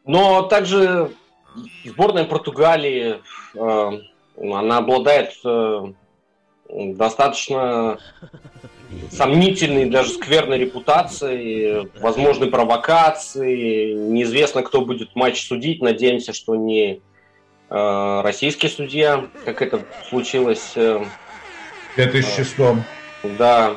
[0.04, 1.10] Но также
[1.84, 3.20] сборная Португалии,
[3.54, 3.90] э,
[4.36, 5.92] она обладает э,
[6.68, 7.98] достаточно
[9.10, 13.92] сомнительной, даже скверной репутацией, возможной провокации.
[13.94, 15.80] Неизвестно, кто будет матч судить.
[15.80, 17.00] Надеемся, что не
[17.70, 22.56] э, российский судья, как это случилось, э, в 2006
[23.38, 23.76] да,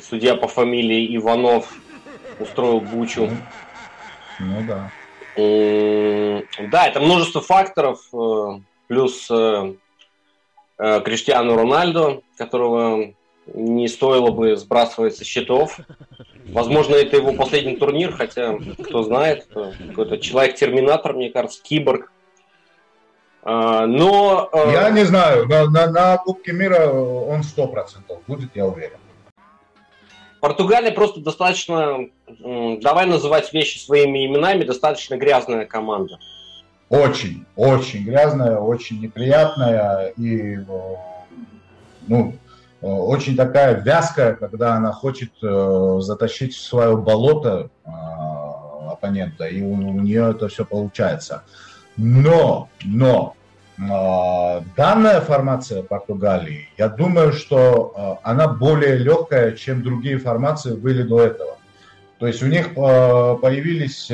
[0.00, 1.72] судья по фамилии Иванов
[2.38, 3.30] устроил бучу.
[4.38, 4.90] Ну да.
[5.36, 9.74] Да, это множество факторов, э, плюс э,
[10.78, 13.12] э, Криштиану Рональдо, которого
[13.52, 15.78] не стоило бы сбрасывать со счетов.
[16.48, 22.10] Возможно, это его последний турнир, хотя, кто знает, какой-то человек-терминатор, мне кажется, киборг.
[23.42, 28.98] А, Но Я не знаю, на, на, на Кубке мира он 100% будет, я уверен.
[30.40, 36.18] Португалия просто достаточно, давай называть вещи своими именами, достаточно грязная команда.
[36.88, 40.62] Очень, очень грязная, очень неприятная и э,
[42.06, 42.34] ну,
[42.80, 47.90] э, очень такая вязкая, когда она хочет э, затащить в свое болото э,
[48.92, 51.42] оппонента, и у, у нее это все получается.
[51.96, 53.34] Но, но
[53.78, 61.20] данная формация Португалии, я думаю, что э, она более легкая, чем другие формации были до
[61.20, 61.58] этого.
[62.18, 64.06] То есть у них э, появились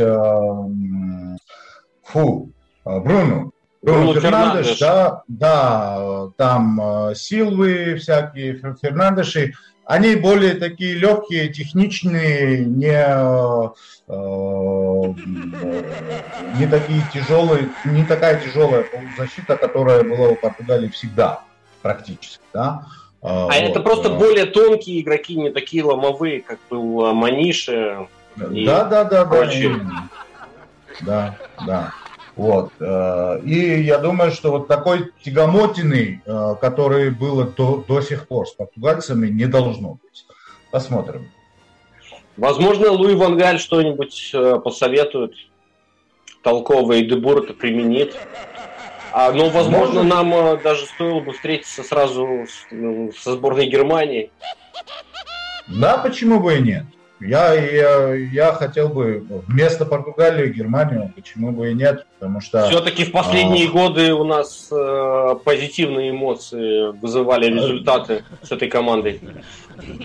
[2.04, 2.50] фу,
[2.84, 3.52] э, Бруно.
[3.84, 4.78] Фернандеш, Фернандеш.
[4.78, 6.80] да, да, там
[7.14, 13.68] Силвы всякие, Фер- Фернандеши, они более такие легкие, техничные, не, э,
[14.08, 15.12] э,
[16.58, 21.42] не такие тяжелые, не такая тяжелая полузащита, которая была у Португалии всегда
[21.82, 22.86] практически, да.
[23.22, 28.08] А это просто более тонкие игроки, не такие ломовые, как был э, Маниши.
[28.50, 29.50] и Да, да, да, да.
[31.00, 31.94] Да, да.
[32.36, 32.72] Вот.
[32.80, 38.46] э, И я думаю, что вот такой тягомотины, э, который было до, до сих пор
[38.48, 40.26] с португальцами, не должно быть.
[40.70, 41.30] Посмотрим.
[42.38, 45.34] Возможно, Луи Вангаль что-нибудь э, посоветует
[46.42, 48.16] толковое, и Дебур это применит.
[49.12, 50.10] А, но, возможно, Может.
[50.14, 54.30] нам даже стоило бы встретиться сразу с- ну, со сборной Германии.
[55.68, 56.84] Да, почему бы и нет?
[57.24, 62.68] Я, я, я хотел бы вместо Португалии Германию, почему бы и нет, потому что...
[62.68, 63.70] Все-таки в последние А.
[63.70, 69.20] годы у нас э, позитивные эмоции вызывали результаты с этой командой.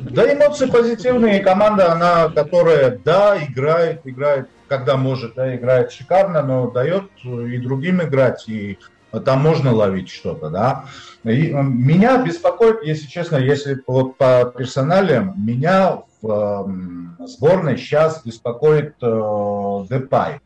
[0.01, 1.39] Да, эмоции позитивные.
[1.39, 8.01] Команда, она, которая, да, играет, играет, когда может, да, играет шикарно, но дает и другим
[8.01, 8.47] играть.
[8.47, 8.78] И
[9.26, 10.86] там можно ловить что-то, да.
[11.24, 18.24] И э, меня беспокоит, если честно, если вот по персоналиям, меня в э, сборной сейчас
[18.24, 20.39] беспокоит э, Депай.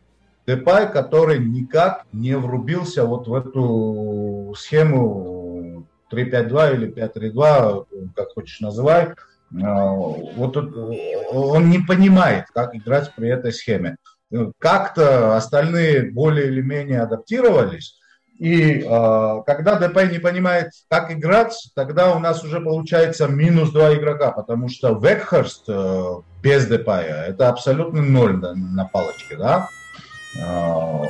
[0.47, 9.05] Депай, который никак не врубился вот в эту схему 3-5-2 или 5-3-2, как хочешь называй.
[9.05, 9.13] Э,
[9.51, 13.97] вот он не понимает, как играть при этой схеме.
[14.59, 18.00] Как-то остальные более или менее адаптировались,
[18.41, 23.93] и э, когда ДП не понимает, как играть, тогда у нас уже получается минус два
[23.93, 26.03] игрока, потому что Векхерст э,
[26.41, 29.69] без ДП это абсолютно ноль на, на палочке, да.
[30.39, 31.03] Э,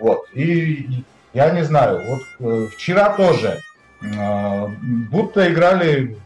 [0.00, 0.26] вот.
[0.32, 1.04] И
[1.34, 3.60] я не знаю, вот э, вчера тоже
[4.02, 4.66] э,
[5.12, 6.18] будто играли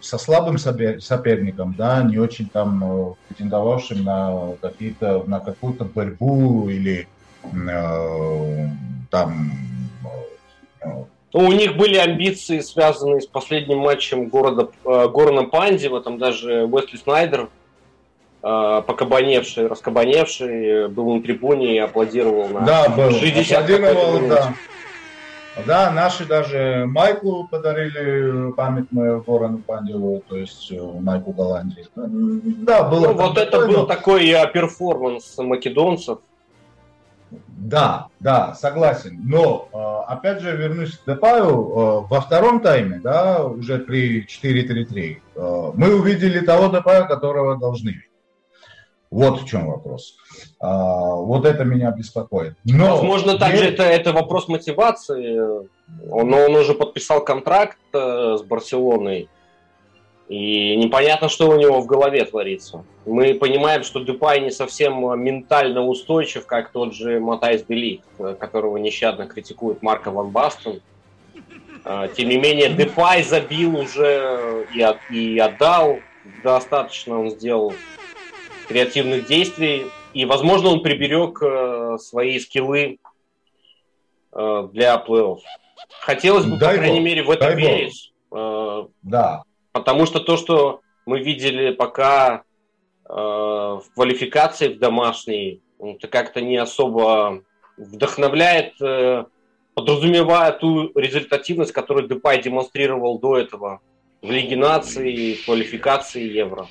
[0.00, 7.06] со слабым соперником, да, не очень там э, претендовавшим на какие-то на какую-то борьбу или
[9.10, 9.50] там...
[10.80, 10.88] Э,
[11.32, 16.64] ну, у них были амбиции, связанные с последним матчем города, э, Горна Пандева, там даже
[16.64, 17.48] Уэсли Снайдер,
[18.42, 23.10] э, покабаневший, раскабаневший, был на трибуне и аплодировал на да, был.
[23.10, 24.54] 60 аплодировал, да.
[25.66, 30.70] Да, наши даже майку подарили памятную Ворону Пандеву, то есть
[31.00, 31.86] майку Голландии.
[31.96, 33.06] Да, было.
[33.06, 36.18] Ну, вот это был такой перформанс македонцев.
[37.30, 39.20] Да, да, согласен.
[39.24, 41.48] Но, э, опять же, вернусь к Депаю.
[41.48, 47.88] Э, во втором тайме, да, уже при 4-3-3, э, мы увидели того Депая, которого должны
[47.88, 48.02] видеть.
[49.10, 50.16] Вот в чем вопрос.
[50.60, 52.54] Вот это меня беспокоит.
[52.64, 55.38] Но Возможно, также это, это вопрос мотивации.
[56.10, 59.28] Он, он уже подписал контракт с Барселоной.
[60.28, 62.84] И непонятно, что у него в голове творится.
[63.04, 68.02] Мы понимаем, что Дюпай не совсем ментально устойчив, как тот же Матайс Белит,
[68.40, 70.80] которого нещадно критикует Марко Ван Бастон.
[71.88, 76.00] А, тем не менее, Депай забил уже и, от, и отдал.
[76.42, 77.72] Достаточно он сделал
[78.66, 79.86] креативных действий.
[80.12, 82.98] И, возможно, он приберег э, свои скиллы
[84.32, 85.38] э, для плей-офф.
[86.00, 88.12] Хотелось бы, дай по крайней Бог, мере, в это верить.
[88.30, 88.40] Бог.
[88.40, 89.42] Э, да.
[89.76, 92.44] Потому что то, что мы видели пока
[93.06, 97.42] э, в квалификации в домашней, это как-то не особо
[97.76, 99.26] вдохновляет, э,
[99.74, 103.80] подразумевая ту результативность, которую Депай демонстрировал до этого
[104.22, 106.68] в Лиге наций, в квалификации Евро.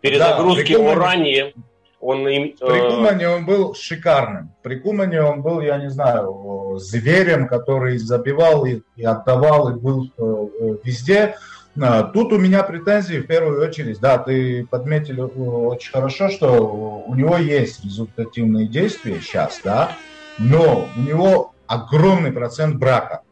[0.00, 1.54] Перезагрузки да, ранее
[2.00, 2.54] он им...
[2.60, 2.66] Э...
[2.68, 4.54] При Кумане он был шикарным.
[4.62, 10.04] При Кумане он был, я не знаю, зверем, который забивал и, и отдавал, и был
[10.04, 11.34] э, э везде.
[11.80, 17.04] А, тут у меня претензии в первую очередь, да, ты подметил э, очень хорошо, что
[17.06, 19.96] у него есть результативные действия сейчас, да,
[20.38, 23.22] но у него огромный процент брака.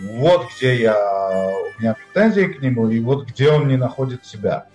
[0.00, 4.66] Вот где я, у меня претензии к нему, и вот где он не находит себя.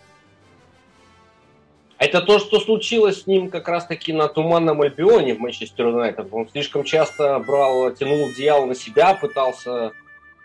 [1.98, 6.28] Это то, что случилось с ним как раз-таки на Туманном Альбионе в Манчестер Юнайтед.
[6.32, 9.94] Он слишком часто брал, тянул одеяло на себя, пытался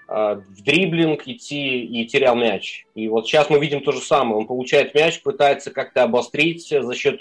[0.09, 2.87] в дриблинг идти и терял мяч.
[2.95, 4.37] И вот сейчас мы видим то же самое.
[4.37, 7.21] Он получает мяч, пытается как-то обострить за счет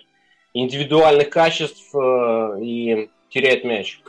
[0.53, 3.99] индивидуальных качеств э, и теряет мяч.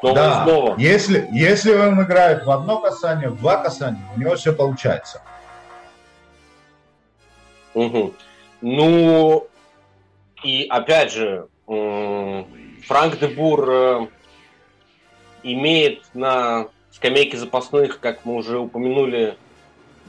[0.00, 0.30] Снова да.
[0.30, 0.74] и снова.
[0.78, 5.20] Если, если он играет в одно касание, в два касания, у него все получается.
[7.74, 8.14] Угу.
[8.62, 9.46] Ну,
[10.42, 14.06] и опять же, Франк де Бур э,
[15.42, 19.36] имеет на скамейке запасных, как мы уже упомянули,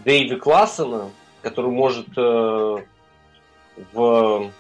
[0.06, 1.10] Дэйви Классена,
[1.42, 2.78] который может э,
[3.94, 4.52] в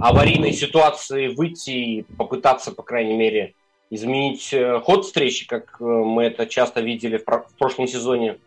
[0.00, 3.54] аварийной ситуации выйти и попытаться, по крайней мере,
[3.90, 8.38] изменить э, ход встречи, как э, мы это часто видели в, в прошлом сезоне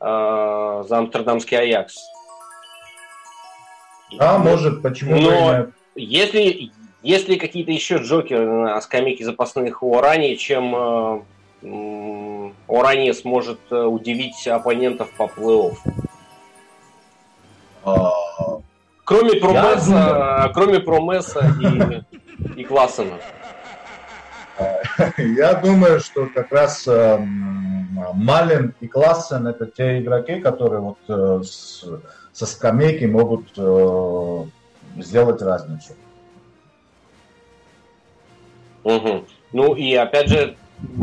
[0.00, 1.96] э, за амстердамский Аякс.
[4.18, 6.72] А, может, почему Но если,
[7.02, 10.74] есть ли какие-то еще джокеры на скамейке запасных у Орани, чем
[11.62, 15.76] э, Орани сможет э, удивить оппонентов по плей-офф?
[17.84, 18.10] А,
[19.04, 23.18] кроме Промеса, кроме Промеса и, и Классена.
[25.16, 27.18] Я думаю, что как раз э,
[28.14, 31.84] Малин и Классен это те игроки, которые вот э, с,
[32.32, 34.44] со скамейки могут э,
[34.98, 35.94] сделать разницу.
[38.84, 39.24] Угу.
[39.52, 40.56] Ну и опять же,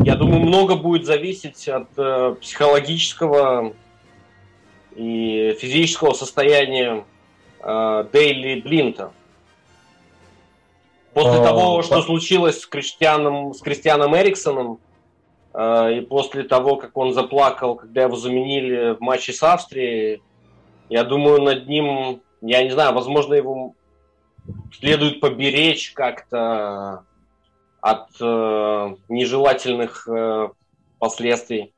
[0.04, 3.72] я думаю, много будет зависеть от э, психологического
[4.96, 7.04] и физического состояния
[7.60, 9.12] э, Дейли Блинта.
[11.14, 14.78] После А, того, что случилось с Криштианом, с Кристианом Эриксоном,
[15.54, 20.22] э, и после того, как он заплакал, когда его заменили в матче с Австрией,
[20.88, 23.74] я думаю, над ним, я не знаю, возможно, его
[24.72, 27.04] следует поберечь как-то
[27.80, 30.48] от э, нежелательных э,
[30.98, 31.74] последствий.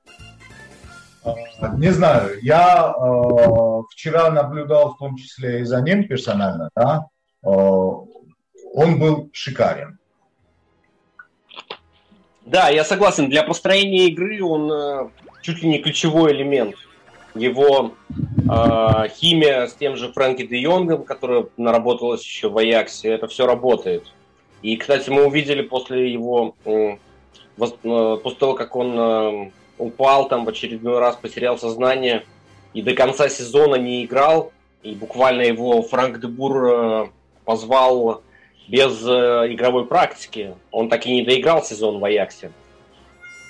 [1.77, 7.07] Не знаю, я э, вчера наблюдал в том числе и за ним персонально, да,
[7.43, 9.99] Э, он был шикарен.
[12.45, 13.29] Да, я согласен.
[13.29, 15.09] Для построения игры он э,
[15.43, 16.77] чуть ли не ключевой элемент.
[17.35, 23.29] Его э, химия с тем же Фрэнки де Йонгом, которая наработалась еще в Аяксе, это
[23.29, 24.13] все работает.
[24.63, 26.97] И, кстати, мы увидели после его, э,
[27.57, 32.25] после того, как он э, упал, там в очередной раз потерял сознание
[32.75, 34.53] и до конца сезона не играл,
[34.83, 37.07] и буквально его Франк де Бур э,
[37.45, 38.23] позвал
[38.69, 40.55] без игровой практики.
[40.71, 42.53] Он так и не доиграл сезон в Аяксе.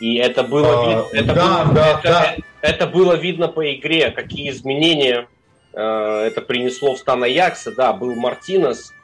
[0.01, 2.37] И это было, А, вид- это, да, было, да, это, да.
[2.63, 5.29] это было видно по игре, какие изменения
[5.75, 5.81] э,
[6.27, 7.73] это принесло в стан Аякса.
[7.77, 8.95] Да, был Мартинес,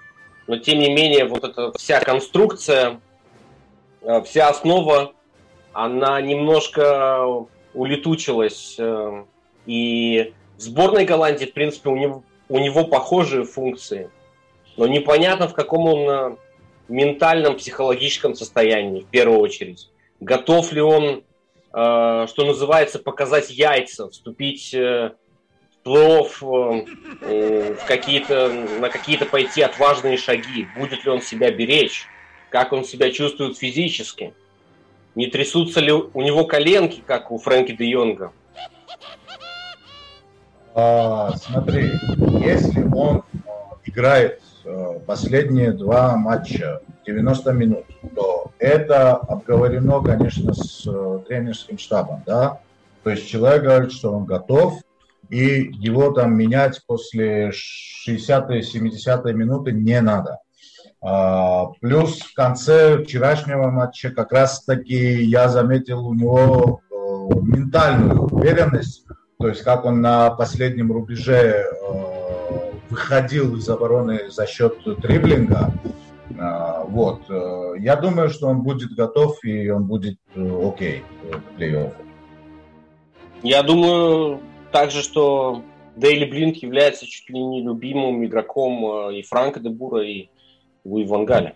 [0.46, 3.00] но тем не менее вот эта вся конструкция,
[4.02, 5.12] э, вся основа,
[5.72, 8.76] она немножко улетучилась.
[8.78, 9.24] э,
[9.66, 14.10] и в сборной Голландии, в принципе, у него, у него похожие функции.
[14.76, 16.36] Но непонятно, в каком он э,
[16.88, 19.90] ментальном, психологическом состоянии, в первую очередь.
[20.20, 21.24] Готов ли он,
[21.72, 24.74] что называется, показать яйца, вступить
[25.86, 26.86] плей-офф, э,
[27.20, 30.66] э, в какие-то, на какие-то пойти отважные шаги?
[30.76, 32.06] Будет ли он себя беречь?
[32.50, 34.34] Как он себя чувствует физически?
[35.14, 38.32] Не трясутся ли у него коленки, как у Фрэнки де Йонга?
[40.74, 41.90] А, смотри,
[42.44, 43.22] если он
[43.86, 47.84] играет э, последние два матча 90 минут,
[48.14, 52.60] то это обговорено, конечно, с э, тренерским штабом, да.
[53.04, 54.80] То есть человек говорит, что он готов,
[55.30, 60.38] и его там менять после 60-й, 70-й минуты не надо.
[61.02, 66.94] А, плюс в конце вчерашнего матча как раз-таки я заметил у него э,
[67.42, 69.04] ментальную уверенность,
[69.38, 71.66] то есть как он на последнем рубеже э,
[72.88, 75.72] выходил из обороны за счет дриблинга.
[76.30, 77.22] Э, вот.
[77.28, 81.92] э, я думаю, что он будет готов и он будет окей в плей-оффе.
[83.42, 84.40] Я думаю
[84.76, 85.62] также, что
[85.96, 90.28] Дейли Блинк является чуть ли не любимым игроком э, и Франка де Бура, и
[90.84, 91.54] Луи Ван Галя.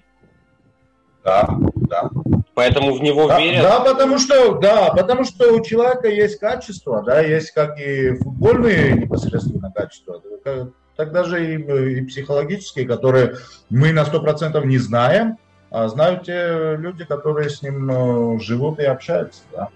[1.22, 1.46] Да,
[1.90, 2.08] да.
[2.54, 3.62] Поэтому в него Да, верят.
[3.62, 8.94] да, потому что, да, потому что у человека есть качество, да, есть как и футбольные
[8.94, 13.36] непосредственно качества, так- так даже и, и психологические, которые
[13.68, 15.36] мы на 100% не знаем,
[15.70, 19.68] а знают те люди, которые с ним э, живут и общаются, да.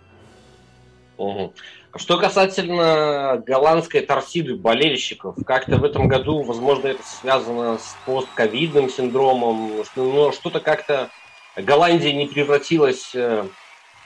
[1.18, 1.53] Мгм.
[1.97, 9.84] Что касательно голландской торсиды болельщиков, как-то в этом году, возможно, это связано с постковидным синдромом,
[9.84, 11.11] что ну, что-то как-то
[11.57, 13.47] Голландия не превратилась э,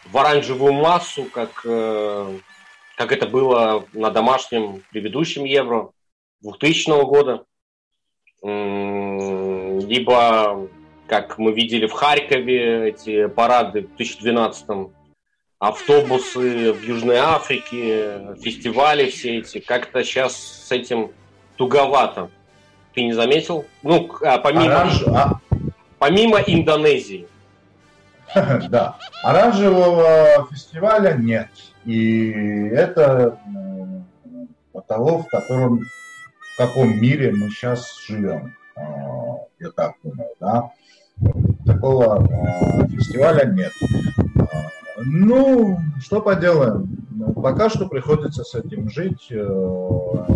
[0.04, 2.38] в оранжевую массу, как, э,
[2.96, 5.92] как это было на домашнем предыдущем Евро
[6.42, 7.44] 2000 года.
[8.42, 9.08] Либо,
[11.08, 14.90] как мы видели в Харькове, эти парады в 2012
[15.58, 19.58] автобусы в Южной Африке, фестивали все эти.
[19.58, 21.10] Как-то сейчас с этим
[21.56, 22.30] туговато.
[22.94, 23.64] Ты не заметил?
[23.82, 25.40] Ну, а помимо, Оранж- а,
[25.98, 27.26] помимо Индонезии.
[28.68, 28.96] да.
[29.22, 31.48] Оранжевого фестиваля нет.
[31.84, 32.30] И
[32.70, 33.38] это
[34.74, 38.54] э, того, в котором, в каком мире мы сейчас живем.
[38.76, 38.80] Э,
[39.60, 40.70] Я так думаю, да.
[41.66, 43.72] Такого э, фестиваля нет.
[44.98, 46.88] Э, Ну, что поделаем.
[47.10, 49.28] Ну, Пока что приходится с этим жить.
[49.30, 50.26] Э,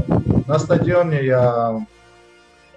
[0.46, 1.84] На стадионе я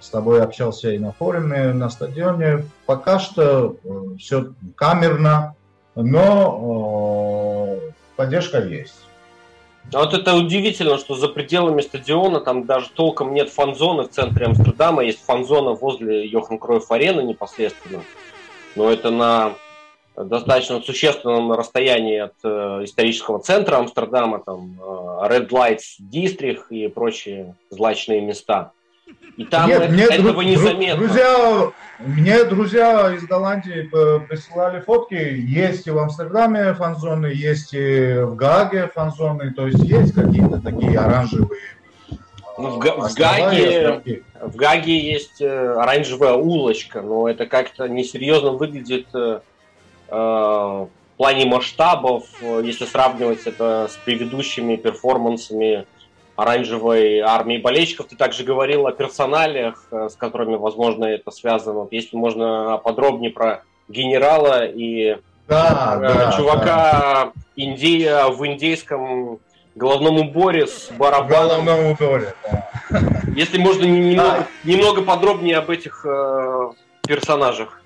[0.00, 2.66] с тобой общался и на форуме, на стадионе.
[2.86, 3.76] Пока что
[4.18, 5.54] все камерно,
[5.94, 8.94] но э, поддержка есть.
[9.92, 14.46] А Вот это удивительно, что за пределами стадиона там даже толком нет фан-зоны в центре
[14.46, 15.04] Амстердама.
[15.04, 18.02] Есть фан-зона возле Йохан Кроев арены непосредственно.
[18.74, 19.52] Но это на
[20.16, 27.54] достаточно существенном расстоянии от э, исторического центра Амстердама, там э, Red Lights District и прочие
[27.70, 28.72] злачные места.
[29.36, 30.94] И там Нет, э- мне этого дру- незаметно.
[31.02, 35.14] дру- Друзья, мне друзья из Голландии э, присылали фотки.
[35.14, 39.52] Есть и в Амстердаме фан-зоны, есть и в Гааге фан-зоны.
[39.54, 41.60] То есть есть какие-то такие оранжевые
[42.58, 48.52] Ну, в, Га- в Гаге, в Гаге есть э, оранжевая улочка, но это как-то несерьезно
[48.52, 49.40] выглядит э, э,
[50.14, 55.86] в плане масштабов, э, если сравнивать это с предыдущими перформансами
[56.36, 58.06] оранжевой армии болельщиков.
[58.08, 61.80] Ты также говорил о персоналиях, э, с которыми, возможно, это связано.
[61.80, 65.16] Вот Если можно подробнее про генерала и
[65.48, 66.32] Да, э, да, да.
[66.36, 69.38] чувака Индия в индейском
[69.74, 71.64] головном уборе с В барабаном.
[71.64, 72.68] головном уборе, да.
[73.34, 76.70] Если можно не- немного, немного подробнее об этих э,
[77.06, 77.80] персонажах.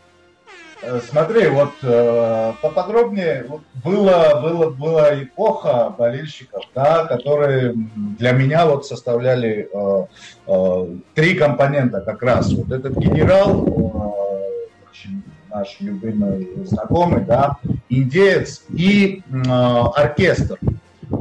[0.82, 7.74] Э, Смотри, вот э, поподробнее, вот было, было, была эпоха болельщиков, да, которые
[8.18, 10.06] для меня вот составляли э,
[10.46, 12.52] э, три компонента как раз.
[12.52, 17.58] Вот этот генерал, э, очень наш любимый знакомый, да,
[17.88, 20.58] индеец и э, оркестр.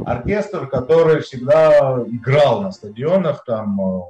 [0.06, 4.02] Оркестр, который всегда играл на стадионах, там э,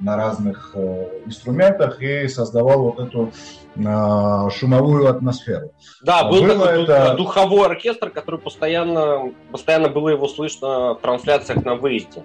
[0.00, 3.30] на разных э, инструментах и создавал вот эту
[3.76, 5.72] э, шумовую атмосферу.
[6.02, 11.64] Да, был было такой это- духовой оркестр, который постоянно, постоянно было его слышно в трансляциях
[11.64, 12.22] на выезде.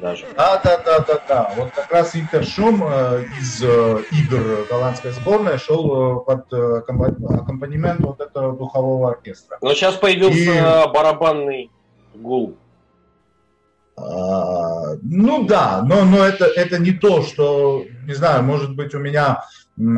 [0.00, 0.26] Даже.
[0.36, 1.52] Да, да, да, да, да.
[1.56, 9.10] Вот как раз интершум э, из игр голландской сборной шел под аккомпанемент вот этого духового
[9.10, 9.56] оркестра.
[9.62, 11.70] Но сейчас появился И- барабанный
[12.14, 12.56] гул.
[13.96, 18.98] А, ну да, но, но это, это не то, что, не знаю, может быть у
[18.98, 19.44] меня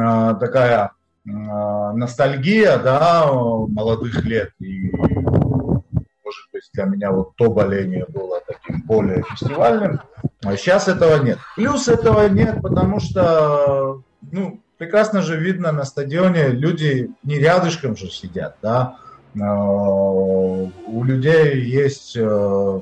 [0.00, 0.92] а, такая
[1.28, 8.82] а, ностальгия, да, молодых лет, и может быть для меня вот то боление было таким
[8.82, 10.00] более фестивальным,
[10.44, 11.38] а сейчас этого нет.
[11.56, 18.10] Плюс этого нет, потому что, ну, прекрасно же видно на стадионе, люди не рядышком же
[18.10, 18.96] сидят, да,
[19.34, 22.80] у людей есть э,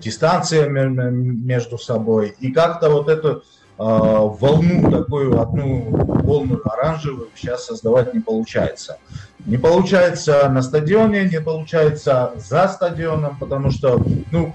[0.00, 2.34] дистанция ме- ме- между собой.
[2.40, 3.40] И как-то вот эту э,
[3.78, 8.98] волну, такую одну волну оранжевую сейчас создавать не получается.
[9.44, 14.54] Не получается на стадионе, не получается за стадионом, потому что, ну,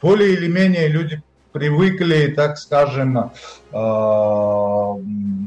[0.00, 1.22] более или менее люди
[1.52, 3.28] привыкли, так скажем, э,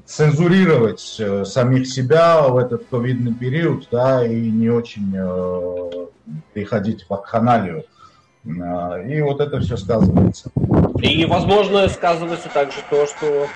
[0.06, 6.08] цензурировать э, самих себя в этот ковидный период, да, и не очень э,
[6.54, 7.80] приходить в вакханалию.
[7.80, 8.01] А,
[8.44, 10.50] И вот это все сказывается.
[11.02, 13.48] И, возможно, сказывается также то, что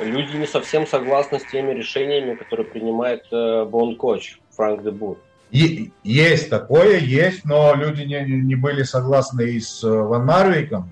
[0.00, 5.16] люди не совсем согласны с теми решениями, которые принимает э, Бон-коч Франк де Бур.
[5.50, 10.88] И есть такое, есть, но люди не, не были согласны и с э, Ван Марвиком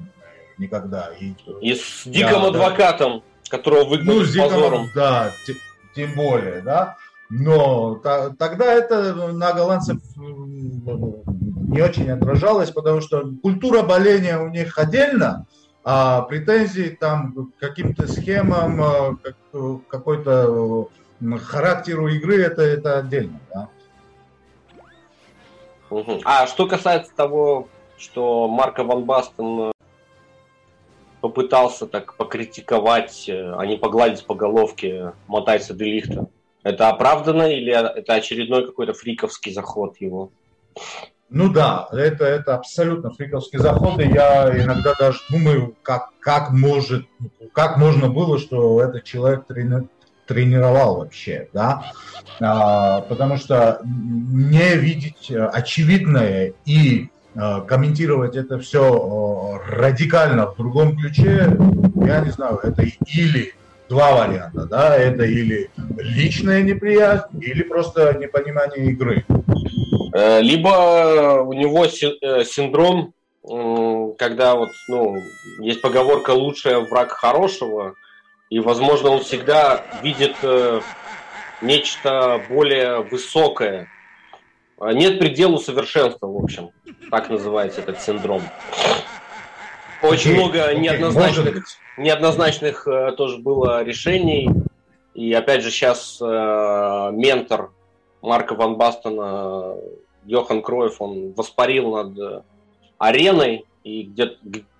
[0.58, 1.10] никогда.
[1.18, 1.32] И,
[1.62, 4.88] И с диким Да, адвокатом, которого выгнали ну, с Диком, позором.
[4.94, 5.56] да, те-
[5.96, 6.96] тем более, да.
[7.30, 9.98] Но та- тогда это на голландцев
[11.70, 15.46] не очень отражалось, потому что культура боления у них отдельно,
[15.84, 19.18] а претензии там каким-то схемам,
[19.52, 20.88] э, какой-то
[21.38, 23.68] характеру игры, это, это отдельно, да.
[26.24, 29.72] А что касается того, что Марко Ван Бастен э,
[31.20, 36.26] попытался так покритиковать, э, а не погладить по головке Матайса Делихта,
[36.62, 40.30] это оправдано или это очередной какой-то фриковский заход его?
[41.30, 47.06] Ну да, это, это абсолютно фриковский заход, и я иногда даже думаю, как, как, может,
[47.52, 49.88] как можно было, что этот человек трени-
[50.26, 51.92] тренировал вообще, да,
[52.42, 61.56] А, потому что не видеть очевидное и э, комментировать это все радикально в другом ключе,
[61.96, 63.52] я не знаю, это или
[63.90, 65.68] два варианта, да, это или
[65.98, 69.26] личная неприязнь, или просто непонимание игры.
[70.12, 73.14] Э, Либо у него э, синдром,
[74.18, 75.16] когда вот, ну,
[75.60, 77.94] есть поговорка «лучший враг хорошего»,
[78.50, 80.80] и, возможно, он всегда видит э,
[81.62, 83.88] нечто более высокое.
[84.78, 86.70] А Нет предела совершенства, в общем.
[87.10, 88.42] Так называется этот синдром.
[90.02, 91.78] Очень Окей, много неоднозначных быть.
[91.96, 94.50] неоднозначных э, тоже было решений.
[95.14, 97.70] И опять же сейчас ментор
[98.22, 99.76] Марка Ван Бастона,
[100.26, 102.44] Йохан Кроев, он воспарил над
[102.98, 104.36] ареной и где-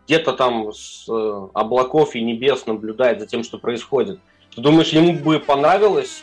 [0.06, 4.20] где-то там с э, облаков и небес наблюдает за тем, что происходит.
[4.54, 6.22] Ты думаешь, ему бы понравилось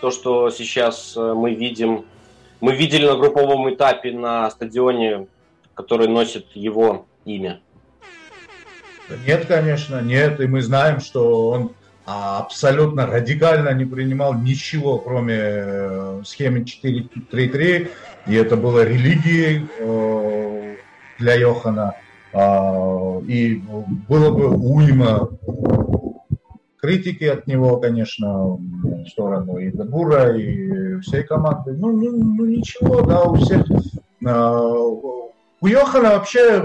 [0.00, 2.04] то, что сейчас э, мы видим?
[2.60, 5.26] Мы видели на групповом этапе на стадионе,
[5.74, 7.60] который носит его имя.
[9.26, 10.40] Нет, конечно, нет.
[10.40, 11.72] И мы знаем, что он
[12.04, 17.88] абсолютно радикально не принимал ничего, кроме э, схемы 4-3-3.
[18.26, 20.76] И это было религией э,
[21.18, 21.94] для Йохана.
[22.34, 23.62] А, и
[24.08, 25.28] было бы уйма
[26.80, 31.74] критики от него, конечно, в сторону и Дебура, и всей команды.
[31.74, 33.64] Ну, ну, ну ничего, да, у всех.
[34.26, 34.58] Э,
[35.60, 36.62] у Йохана вообще э,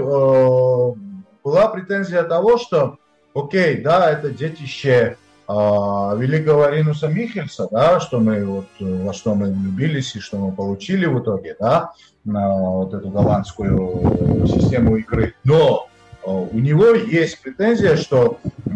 [1.44, 2.98] была претензия того, что,
[3.34, 5.16] окей, да, это детище
[5.48, 11.06] великого Ринуса Михельса, да, что мы вот, во что мы влюбились и что мы получили
[11.06, 11.92] в итоге, да,
[12.24, 15.34] на вот эту голландскую систему игры.
[15.44, 15.88] Но
[16.24, 18.70] э, у него есть претензия, что э,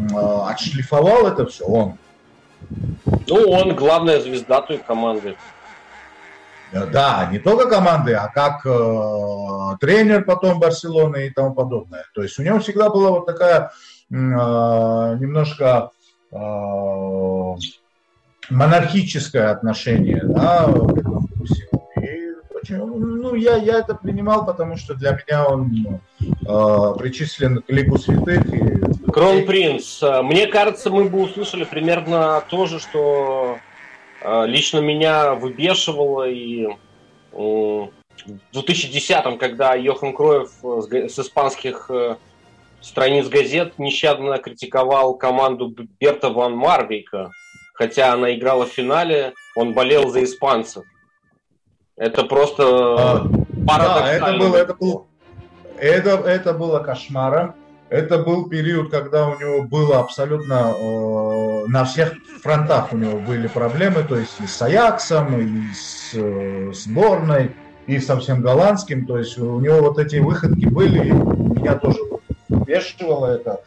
[0.49, 1.99] отшлифовал это все он.
[3.29, 5.37] Ну, он главная звезда той команды.
[6.73, 12.05] Э, Да, не только команды, а как э, тренер потом Барселоны и тому подобное.
[12.15, 13.73] То есть у него всегда была вот такая
[14.11, 16.02] э, немножко э,
[18.51, 20.69] монархическое отношение да,
[22.69, 28.47] ну, я, я это принимал, потому что для меня он э, причислен к лику святых.
[28.55, 33.59] И, Кронпринц, э, мне кажется, мы бы услышали примерно то же, что
[34.23, 36.67] э, лично меня выбешивало и
[37.33, 37.91] м,
[38.27, 42.17] в 2010-м, когда Йохан Кроев э, с с испанских э,
[42.83, 47.31] страниц газет нещадно критиковал команду Берта Ван Марвейка,
[47.75, 50.85] хотя она играла в финале, он болел за испанцев.
[51.97, 54.25] Это просто А, Да, парадоксально.
[54.25, 55.07] это было, это было,
[55.79, 57.55] это, это было кошмаром.
[57.89, 63.49] Это был период, когда у него было абсолютно э, на всех фронтах у него были
[63.49, 67.51] проблемы, то есть и с Аяксом, и с э, сборной,
[67.87, 69.05] и со всем голландским.
[69.05, 71.99] То есть у него вот эти выходки были, и меня тоже
[72.53, 73.61] бешивало это.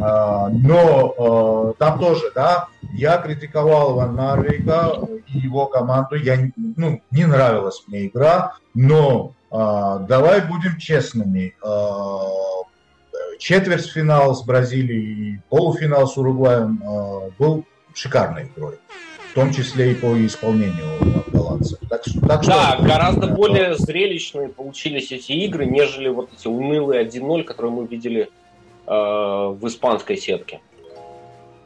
[0.00, 4.98] А, но э, там тоже, да, я критиковал Ван Нарвейка
[5.32, 6.16] и его команду.
[6.16, 11.54] Я, ну, не нравилась мне игра, но а, давай будем честными.
[11.62, 12.22] А,
[13.38, 17.64] четвертьфинал с Бразилией и полуфинал с Уругваем а, был
[17.94, 18.78] шикарной игрой.
[19.30, 21.23] В том числе и по исполнению
[21.64, 21.78] голландцев.
[21.88, 23.34] Так, так что- Да, гораздо Да.
[23.34, 28.28] более зрелищные получились эти игры, нежели вот эти унылые 1-0, которые мы видели
[28.86, 30.60] э, в испанской сетке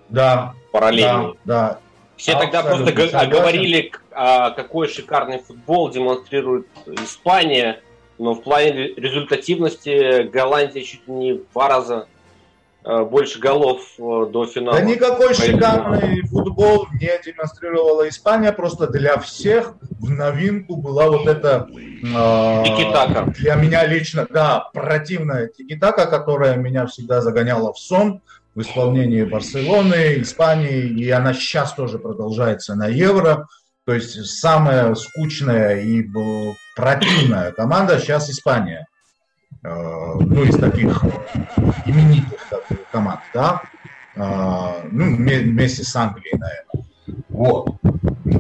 [0.09, 1.35] Да, параллельно.
[1.45, 1.79] да, да.
[2.17, 3.29] Все тогда просто согласен.
[3.31, 6.67] говорили, а, какой шикарный футбол демонстрирует
[7.03, 7.81] Испания,
[8.19, 12.07] но в плане ре- результативности Голландия чуть ли не в два раза
[12.85, 14.79] больше голов э, до финала.
[14.79, 21.27] Да никакой Поэтому- шикарный футбол не демонстрировала Испания, просто для всех в новинку была вот
[21.27, 23.25] эта э, Тики-така.
[23.39, 28.21] для меня лично, да, противная тикитака, которая меня всегда загоняла в сон
[28.55, 33.47] в исполнении Барселоны, Испании, и она сейчас тоже продолжается на Евро.
[33.87, 38.88] То есть самая скучная и э, противная команда сейчас Испания.
[39.63, 41.03] Э, Ну, из таких
[41.87, 42.49] именитых
[42.93, 43.63] команд, да.
[44.17, 46.87] А, Ну, вме- вместе с Англией, наверное.
[47.29, 47.75] Вот.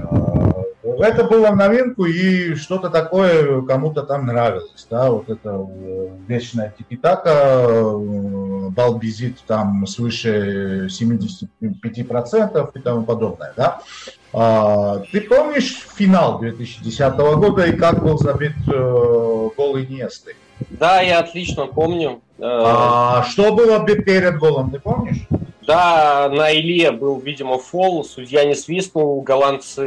[0.02, 0.62] А,
[1.00, 6.74] Это было в новинку, и что-то такое кому-то там нравилось, да, вот это э, вечная
[6.76, 13.80] тикитака, э, балбизит там свыше 75% и тому подобное, да.
[15.12, 20.34] Ты помнишь финал 2010 года и как был забит э, гол Иньесты?
[20.70, 22.20] Да, я отлично помню.
[22.38, 25.26] Э, А что было бы перед голом, ты помнишь?
[25.66, 29.84] Да, на Илье был, видимо, фол, судья не свистнул, голландцы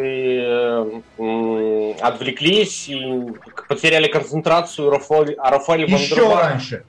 [1.17, 3.25] э, отвлеклись и
[3.67, 6.83] потеряли концентрацию, Рафаэль, а Рафаэль Еще дер Вар- раньше,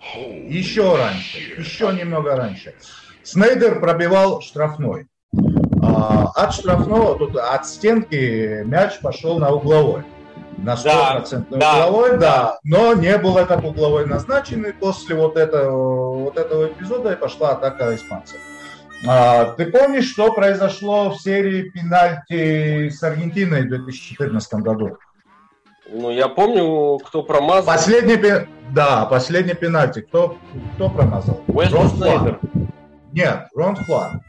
[0.47, 2.74] еще раньше, еще немного раньше.
[3.22, 5.07] Снейдер пробивал штрафной.
[5.83, 10.03] А, от штрафного, тут от стенки мяч пошел на угловой.
[10.59, 12.59] На 100% Да, да, угловой, да, да.
[12.64, 17.50] Но не был этот угловой назначен, и после вот этого, вот этого эпизода и пошла
[17.50, 18.38] атака испанцев.
[19.09, 24.98] А, ты помнишь, что произошло в серии пенальти с Аргентиной в 2014 году?
[25.90, 27.66] Ну, я помню, кто промазал.
[27.74, 30.00] Последний, пе- да, последний пенальти.
[30.00, 30.38] Кто,
[30.76, 31.42] кто промазал?
[31.48, 31.88] Рон.
[31.88, 32.38] Флан.
[33.12, 34.20] Нет, Рон Флан.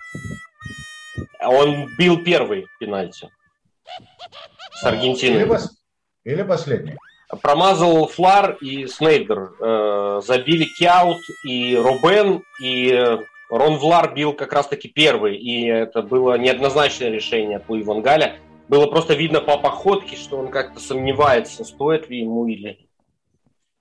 [1.42, 3.30] Он бил первый пенальти
[4.82, 5.44] с Аргентиной.
[5.46, 5.70] пос-
[6.24, 6.96] или последний.
[7.42, 9.54] Промазал Флар и Снейдер.
[9.60, 13.18] Э, забили Кяут и Робен, и э,
[13.50, 15.38] Рон Влар бил как раз-таки первый.
[15.38, 18.36] И это было неоднозначное решение от Луи Вангаля.
[18.68, 22.88] Было просто видно по походке, что он как-то сомневается, стоит ли ему или,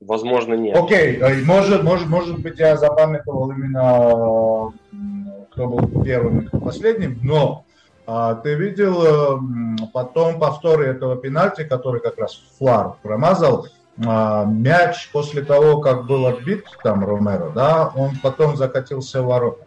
[0.00, 0.76] возможно, нет.
[0.76, 4.72] Окей, э, может, может, может быть, я запамятовал именно,
[5.52, 7.64] кто был первым и кто последним, но
[8.06, 13.68] а, ты видел э, потом повторы этого пенальти, который как раз Флар промазал,
[14.04, 19.66] а, мяч после того, как был отбит там Ромеро, да, он потом закатился в ворота.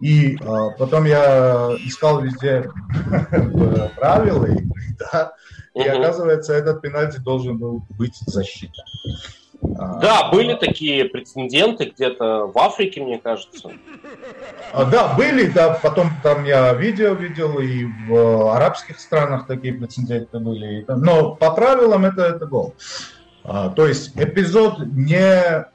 [0.00, 2.70] И а, потом я искал везде
[3.96, 5.32] правила игры, да,
[5.74, 8.82] и оказывается, этот пенальти должен был быть защита.
[9.78, 13.70] А, Да, были такие прецеденты где-то в Африке, мне кажется.
[14.72, 19.74] А, Да, были, да, потом там я видео видел, и в э, арабских странах такие
[19.74, 20.84] прецеденты были.
[20.88, 22.74] Но по правилам это, это гол.
[23.44, 25.66] А, То есть эпизод не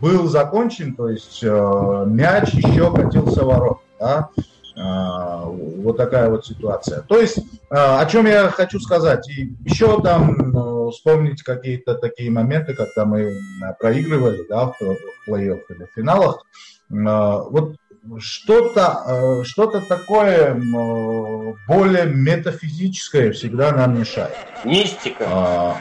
[0.00, 3.78] был закончен, то есть э, мяч еще катился в ворот.
[3.98, 4.30] Да?
[4.76, 7.02] А, Вот такая вот ситуация.
[7.02, 7.38] То есть,
[7.70, 13.04] а, о чем я хочу сказать, и еще там э, вспомнить какие-то такие моменты, когда
[13.04, 13.32] мы э,
[13.78, 14.80] проигрывали да, в
[15.28, 16.44] плей-офф или в финалах.
[16.90, 17.76] Вот
[18.18, 24.36] что-то э, что такое э, более метафизическое всегда нам мешает.
[24.64, 25.24] Мистика.
[25.26, 25.76] А,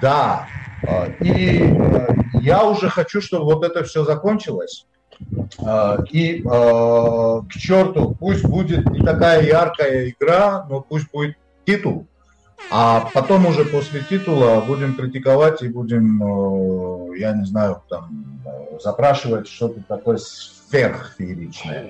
[0.00, 0.46] да.
[1.20, 2.06] И э,
[2.40, 4.86] я уже хочу, чтобы вот это все закончилось.
[5.64, 12.06] А, И э, к черту, пусть будет не такая яркая игра, но пусть будет титул.
[12.70, 18.40] А потом уже после титула будем критиковать и будем, э, я не знаю, там
[18.80, 21.86] запрашивать что-то такое сверхфееричное.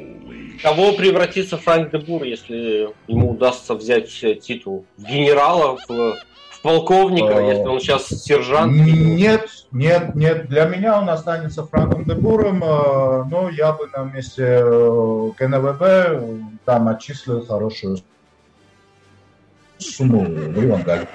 [0.63, 4.09] Кого превратится Франк де Бур, если ему удастся взять
[4.41, 4.85] титул?
[4.99, 6.17] Генерала, в
[6.63, 8.73] полковника, Э, если он сейчас сержант?
[8.73, 10.49] Нет, нет, нет.
[10.49, 16.61] Для меня он останется Франком де Буром, э, но я бы на месте э, КНВБ
[16.65, 17.99] там отчислил хорошую
[19.79, 21.09] сумму в Ивангале.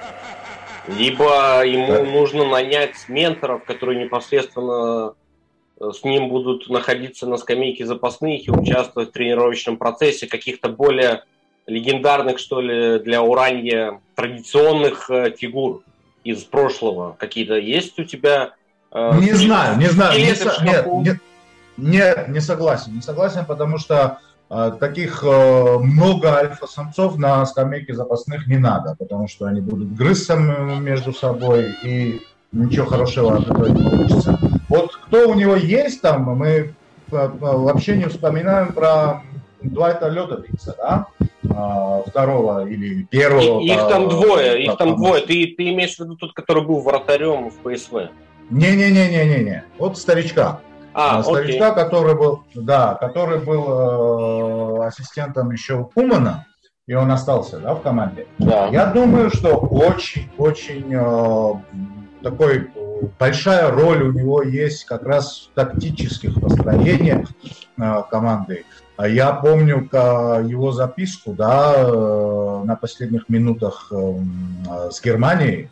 [0.88, 2.02] Либо ему Да.
[2.04, 5.14] нужно нанять менторов, которые непосредственно
[5.80, 11.24] с ним будут находиться на скамейке запасных и участвовать в тренировочном процессе каких-то более
[11.66, 15.82] легендарных, что ли, для Уранья традиционных э, фигур
[16.24, 17.16] из прошлого.
[17.18, 18.52] Какие-то есть у тебя?
[18.92, 20.18] э, Не знаю, не знаю.
[20.18, 21.18] Не со- нет, нет,
[21.76, 22.94] нет, не согласен.
[22.94, 29.28] Не согласен, потому что э, таких э, много альфа-самцов на скамейке запасных не надо, потому
[29.28, 32.20] что они будут грызться между собой и
[32.52, 34.38] ничего хорошего от этого не получится.
[34.68, 36.72] Вот кто у него есть там, мы э,
[37.10, 39.22] вообще не вспоминаем про
[39.62, 41.06] Дуайта Ледовица, да?
[41.54, 43.60] А, второго или первого.
[43.60, 45.22] И- Их там двое, их там двое.
[45.22, 48.10] Ты, ты имеешь в виду тот, который был вратарем в ПСВ?
[48.50, 49.64] Не-не-не-не-не.
[49.78, 50.60] Вот старичка.
[50.92, 51.34] А, окей.
[51.34, 56.46] старичка, который был, да, который был э, ассистентом еще Кумана,
[56.86, 58.26] и он остался, да, в команде.
[58.38, 58.68] Да.
[58.68, 61.52] Я думаю, что очень-очень э,
[62.22, 67.28] такой э, большая роль у него есть как раз в тактических построениях
[67.78, 68.64] э, команды.
[68.96, 69.88] А Я помню
[70.48, 75.68] его записку, да, э, на последних минутах э, с Германией,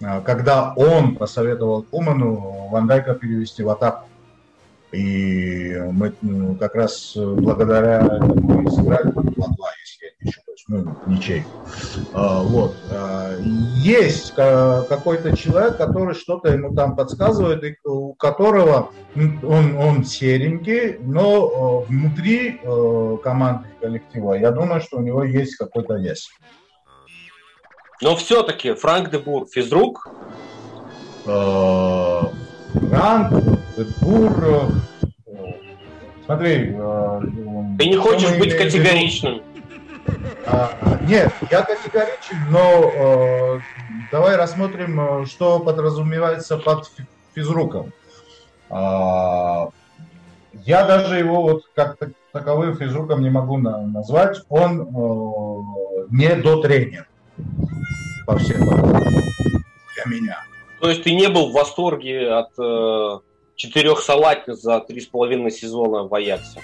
[0.00, 4.06] э, когда он посоветовал Куману Вандайка перевести в атаку.
[4.92, 6.12] И мы
[6.58, 11.44] как раз благодаря этому и сыграли 2-2, если я не ошибаюсь, ну, ничей.
[12.12, 12.76] А, Вот.
[12.90, 20.04] А, Есть ка- какой-то человек, который что-то ему там подсказывает, и у которого он, он
[20.04, 22.60] серенький, но э, внутри
[23.22, 26.28] команды коллектива, я думаю, что у него есть какой-то вес.
[28.00, 30.06] Но все-таки Франк де Бур физрук.
[31.26, 32.20] Э,
[32.92, 33.32] Ранг,
[34.00, 34.60] Бур, э,
[36.26, 36.74] смотри.
[36.76, 37.20] э,
[37.78, 39.42] Ты не хочешь быть категоричным.
[40.50, 40.72] А,
[41.06, 43.60] Нет, я категоричен, но э,
[44.10, 47.92] давай рассмотрим, э, что подразумевается под фи- физруком.
[48.70, 49.68] А,
[50.64, 54.40] я даже его вот как так- таковым физруком не могу на- назвать.
[54.48, 57.06] Он э, не до тренер
[58.26, 60.44] по всем для меня.
[60.80, 63.18] То есть ты не был в восторге от э,
[63.56, 66.60] четырех салатниц за три с половиной сезона в Аяксе.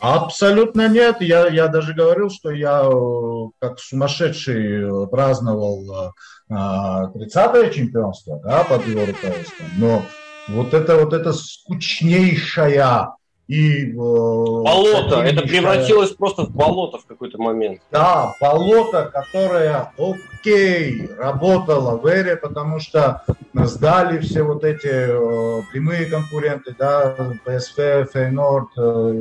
[0.00, 1.20] Абсолютно нет.
[1.20, 6.12] Я, я даже говорил, что я э, как сумасшедший э, праздновал
[6.50, 9.66] э, 30-е чемпионство да, под руководством.
[9.78, 10.02] Но
[10.48, 13.10] вот это вот это скучнейшая
[13.48, 13.92] и...
[13.92, 15.22] э, Болото.
[15.22, 17.80] Это превратилось просто в болото в какой-то момент.
[17.92, 23.22] Да, болото, которое, окей, работало в эре, потому что
[23.54, 29.14] сдали все вот эти э, прямые конкуренты, да, ПСВ, Фейнорд, э,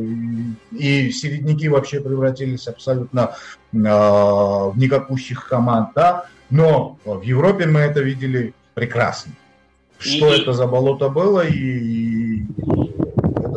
[0.71, 3.35] и, и середняки вообще превратились абсолютно
[3.73, 9.33] э, в никакущих команд, да, но в Европе мы это видели прекрасно.
[9.97, 11.53] Что И- это за болото было, и...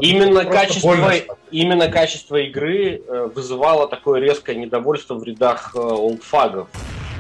[0.01, 0.97] Именно качество,
[1.51, 6.69] именно качество игры э, вызывало такое резкое недовольство в рядах э, олдфагов.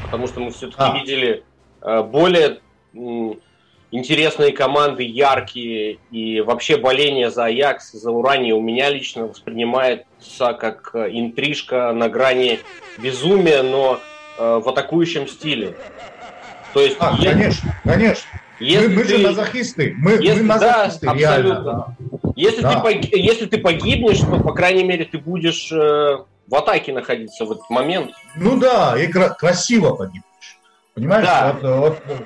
[0.05, 0.97] Потому что мы все-таки А.
[0.99, 1.43] видели
[1.83, 2.59] э, более
[3.91, 10.95] интересные команды, яркие, и вообще боление за Аякс, за Урани у меня лично воспринимается как
[10.95, 12.61] интрижка на грани
[12.99, 13.99] безумия, но
[14.39, 15.75] в атакующем стиле.
[16.75, 18.25] То есть, А, е- конечно, конечно.
[18.61, 19.95] если мы, мы же ты- мазохисты.
[19.99, 21.57] Мы, если- мы да, мазохисты, реально.
[21.57, 21.97] абсолютно.
[22.39, 22.75] Если, Да.
[22.75, 27.45] ты пог- если ты погибнешь, то, по крайней мере, ты будешь э, в атаке находиться
[27.45, 28.13] в этот момент.
[28.37, 30.23] Ну да, и кра- красиво погибнешь.
[30.95, 31.27] Понимаешь?
[31.27, 31.57] Да.
[31.61, 32.19] Вот, вот,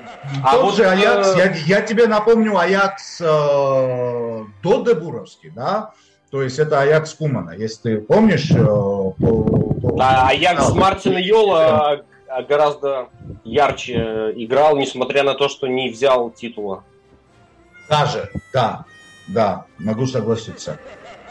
[0.43, 5.93] А тот вот, же Аякс, э, я, я тебе напомню Аякс э, до Дебуровский, да?
[6.29, 8.51] То есть это Аякс Кумана, если ты помнишь.
[8.51, 10.75] э, по- по- А Аякс Да.
[10.79, 13.07] Мартина Йола а, гораздо
[13.43, 16.83] ярче э, играл, несмотря на то, что не взял титула.
[17.89, 18.85] Даже, да,
[19.33, 20.77] да, могу согласиться.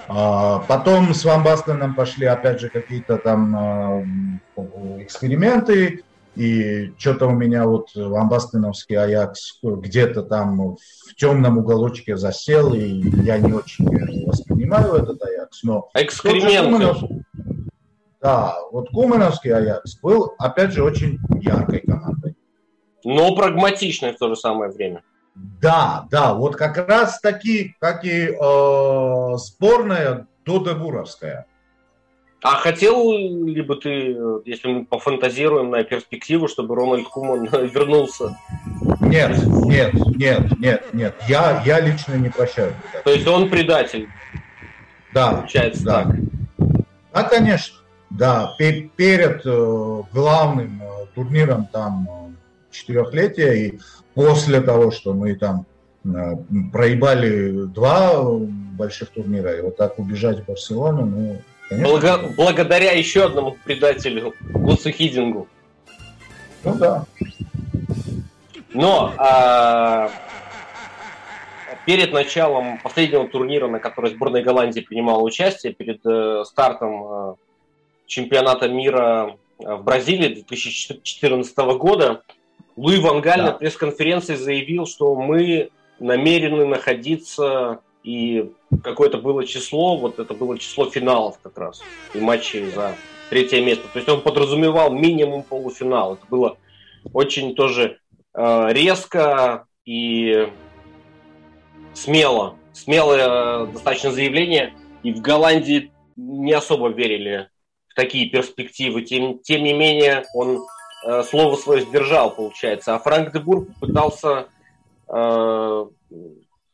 [0.09, 4.05] А, Потом с Ван Бастеном пошли опять же какие-то там а,
[5.01, 6.03] эксперименты,
[6.35, 13.03] и что-то у меня вот Ван Бастеновский Аякс где-то там в темном уголочке засел, и
[13.23, 13.87] я не очень
[14.27, 15.89] воспринимаю этот Аякс, но.
[16.71, 17.23] Куманов-
[18.21, 22.37] да, вот Кумановский Аякс был, опять же, очень яркой командой.
[23.05, 25.03] Но прагматичный в то же самое время.
[25.35, 31.47] Да, да, вот как раз таки, как и э, сборная Додебуровская.
[32.43, 38.37] А хотел ли бы ты, если мы пофантазируем на перспективу, чтобы Рональд Куман вернулся?
[39.01, 42.75] Нет, нет, нет, нет, нет, я, я лично не прощаю.
[43.05, 44.09] То есть он предатель,
[45.15, 46.05] Да, получается да.
[46.05, 46.17] так.
[47.15, 47.77] Да, конечно,
[48.11, 53.79] да, пе- перед э, главным э, турниром там э, четырехлетия и
[54.15, 55.67] после того, что мы там
[56.05, 56.09] э,
[56.73, 61.93] проебали два больших турнира, и вот так убежать в Барселону, ну, конечно.
[61.93, 65.49] Блага- благодаря еще одному предателю, Гусу Хидингу.
[66.65, 67.05] Ну да.
[68.75, 70.11] Но а,
[71.87, 77.35] перед началом последнего турнира, на который сборная Голландии принимала участие, перед э, стартом э,
[78.07, 82.23] чемпионата мира э, в Бразилии 2014 года,
[82.77, 83.47] Луи Ван Галь Да.
[83.47, 88.51] на пресс-конференции заявил, что мы намерены находиться и
[88.83, 91.83] какое-то было число, вот это было число финалов как раз,
[92.15, 92.97] и матчей за
[93.31, 93.85] третье место.
[93.93, 96.15] То есть он подразумевал минимум полуфинал.
[96.15, 96.57] Это было
[97.13, 97.99] очень тоже
[98.35, 100.49] э, резко и
[101.95, 102.57] смело.
[102.73, 104.75] Смелое э, достаточно заявление.
[105.03, 107.49] И в Голландии не особо верили
[107.89, 109.03] в такие перспективы.
[109.03, 110.65] Тем, тем не менее, он
[111.05, 112.95] э, слово свое сдержал, получается.
[112.95, 114.47] А Франк де Бур попытался
[115.09, 115.87] э,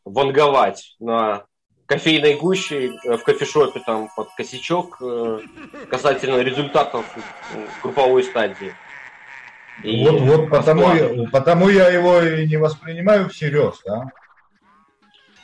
[0.04, 1.44] ванговать на
[1.86, 5.40] кофейной гуще э, в кофешопе там под косячок э,
[5.90, 7.04] касательно результатов
[7.82, 8.74] групповой стадии.
[9.82, 14.10] И Вот, вот потому, я, потому я его и не воспринимаю всерьез, да,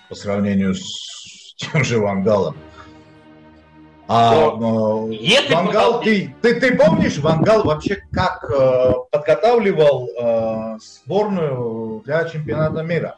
[0.08, 2.56] по сравнению с тем же Вангалом.
[4.06, 12.02] А э, если Вангал, ты, ты, ты помнишь, Вангал вообще как э, подготавливал э, сборную
[12.04, 13.16] для чемпионата мира?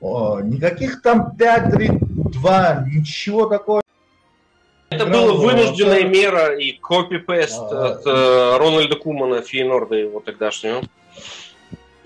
[0.00, 3.82] О, никаких там 5-3-2, ничего такого.
[4.90, 10.20] Это играл, была вынужденная э, мера и копипест А, от э, Рональда Кумана, Фейнорда его
[10.20, 10.82] тогдашнего.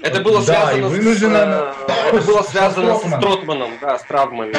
[0.01, 1.73] Это было Да, связано, с, э,
[2.09, 3.21] это было связано со Стротманом.
[3.21, 4.55] Стротманом, да, с травмами.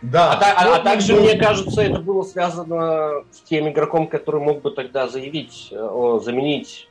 [0.00, 4.40] Да, А, а- а также, был- мне кажется, это было связано с тем игроком, который
[4.40, 6.88] мог бы тогда заявить, э, о, заменить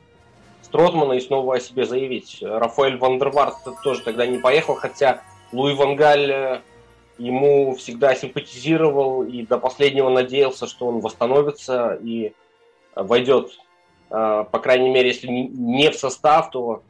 [0.62, 2.38] Стротмана и снова о себе заявить.
[2.42, 6.60] Рафаэль Вандерварт тоже тогда не поехал, хотя Луи Вангаль э,
[7.16, 12.32] ему всегда симпатизировал и до последнего надеялся, что он восстановится и
[12.94, 13.58] войдет,
[14.10, 16.82] э, по крайней мере, если не в состав, то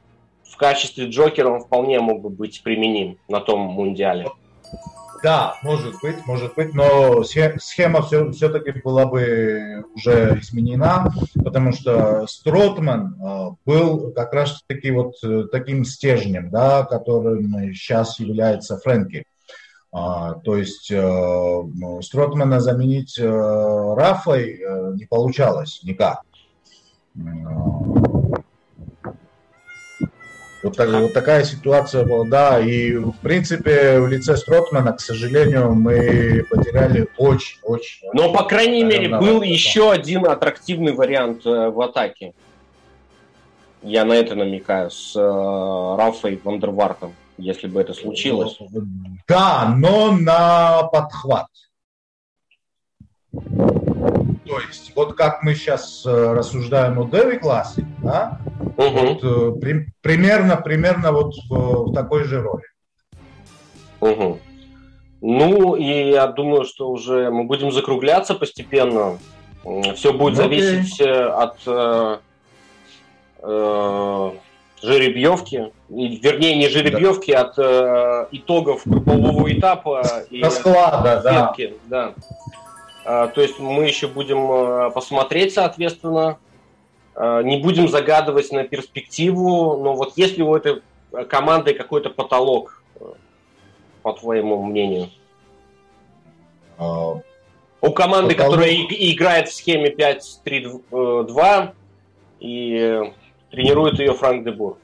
[0.42, 4.28] в качестве Джокера он вполне мог бы быть применим на том мундиале.
[5.22, 11.12] Да, может быть, может быть, но схе- схема все, все-таки была бы уже изменена,
[11.42, 18.78] потому что Стротман э, был как раз-таки вот э, таким стержнем, да, которым сейчас является
[18.78, 19.24] Фрэнки.
[19.90, 21.62] А, то есть э,
[22.02, 24.60] Стротмана заменить Рафой
[24.94, 26.22] не получалось никак.
[30.62, 35.74] Вот, так- вот такая ситуация была, да, и в принципе в лице Стротмана, к сожалению,
[35.74, 38.08] мы потеряли очень-очень.
[38.12, 39.46] Но, по крайней мере, был да.
[39.46, 42.32] еще один аттрактивный вариант э, в атаке.
[43.82, 48.58] Я на это намекаю с э, Рафой Вандервартом, если бы это случилось.
[49.28, 51.46] Да, но на подхват.
[54.48, 58.38] То есть, вот как мы сейчас э, рассуждаем о Дэви классе, да,
[58.76, 59.06] Мгм.
[59.06, 62.62] вот, э, при- примерно, примерно вот в, в такой же роли.
[64.00, 64.38] Мгм.
[65.20, 69.18] Ну, и я думаю, что уже мы будем закругляться постепенно.
[69.96, 70.60] Все будет Ну, окей.
[70.62, 72.16] зависеть э, от э,
[73.42, 74.30] э,
[74.82, 75.72] жеребьевки.
[75.90, 81.48] И, вернее, не жеребьевки, от э, итогов группового этапа и Расклада, да.
[81.48, 81.74] сетки.
[81.86, 82.14] Да.
[83.10, 86.38] А, то есть мы еще будем э, посмотреть, соответственно.
[87.16, 90.82] Э, не будем загадывать на перспективу, но вот если у этой
[91.30, 93.04] команды какой-то потолок, э,
[94.02, 95.08] по твоему мнению?
[96.76, 97.14] А,
[97.80, 98.56] У команды, Потолок.
[98.56, 101.72] которая играет в схеме 5-3-2
[102.40, 103.12] и
[103.50, 104.76] тренирует ее Франк Дебур.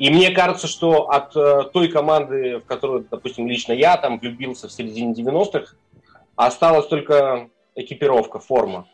[0.00, 4.66] И мне кажется, что от э, той команды, в которую, допустим, лично я там влюбился
[4.66, 5.76] в середине 90-х,
[6.34, 8.86] осталась только экипировка, форма.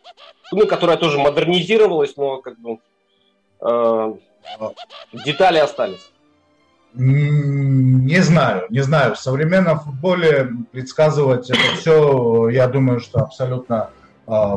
[0.53, 2.79] Ну, которая тоже модернизировалась, но как бы
[3.61, 4.14] э,
[5.24, 6.11] детали остались.
[6.95, 9.14] Не знаю, не знаю.
[9.14, 13.91] В современном футболе предсказывать это все, я думаю, что абсолютно
[14.26, 14.57] а,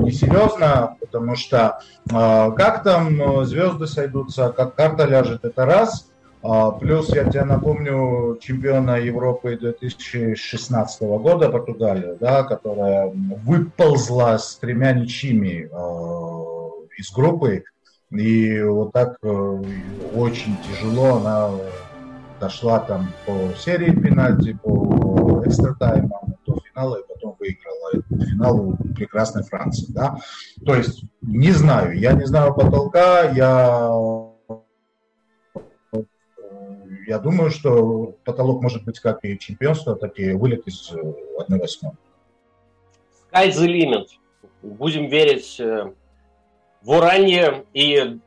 [0.00, 1.80] несерьезно, потому что
[2.12, 6.10] а, как там э, звезды сойдутся, как карта ляжет, это раз.
[6.42, 14.92] А, Плюс, я тебе напомню, чемпиона Европы 2016 года Португалия, да, которая выползла с тремя
[14.92, 17.64] ничьими э, из группы,
[18.12, 19.62] и вот так э,
[20.14, 21.50] очень тяжело она
[22.40, 28.76] дошла там по серии пенальти, по экстра таймам до финала, и потом выиграла финал у
[28.94, 29.92] прекрасной Франции.
[29.92, 30.18] Да?
[30.64, 33.88] То есть, не знаю, я не знаю потолка, я
[37.08, 41.92] я думаю, что потолок может быть как и чемпионство, так и вылет из 1-8.
[43.32, 44.08] Sky the limit.
[44.60, 45.90] Будем верить э,
[46.82, 48.18] в уранье и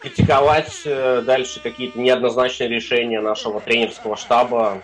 [0.00, 4.80] критиковать э, дальше какие-то неоднозначные решения нашего тренерского штаба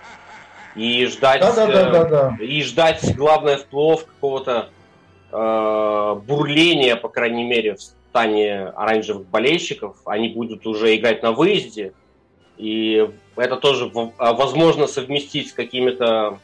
[0.75, 2.37] и ждать, Да, да, да, э, да, да.
[2.39, 4.69] и ждать, главное, вплов какого-то
[5.31, 9.97] э, бурления, по крайней мере, в стане оранжевых болельщиков.
[10.05, 11.95] Они будут уже играть на выезде,
[12.59, 16.39] и это тоже а, возможно совместить с какими-то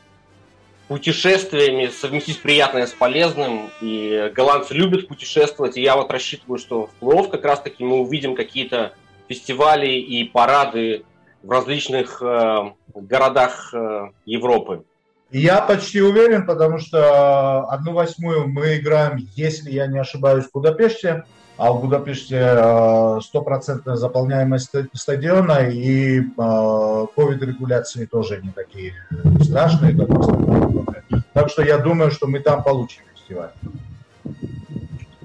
[0.89, 3.71] путешествиями, совместить приятное с полезным.
[3.81, 8.35] И голландцы любят путешествовать, и я вот рассчитываю, что в плей как раз-таки мы увидим
[8.35, 8.95] какие-то
[9.29, 11.05] фестивали и парады
[11.43, 14.85] в различных э, городах э, Европы.
[15.31, 21.25] Я почти уверен, потому что одну восьмую мы играем, если я не ошибаюсь, в Будапеште,
[21.59, 28.95] а в Будапеште э, стопроцентная заполняемость ста- стадиона и ковид-регуляции тоже не такие
[29.43, 30.09] страшные, как.
[31.35, 33.51] Так что я думаю, что мы там получим фестиваль.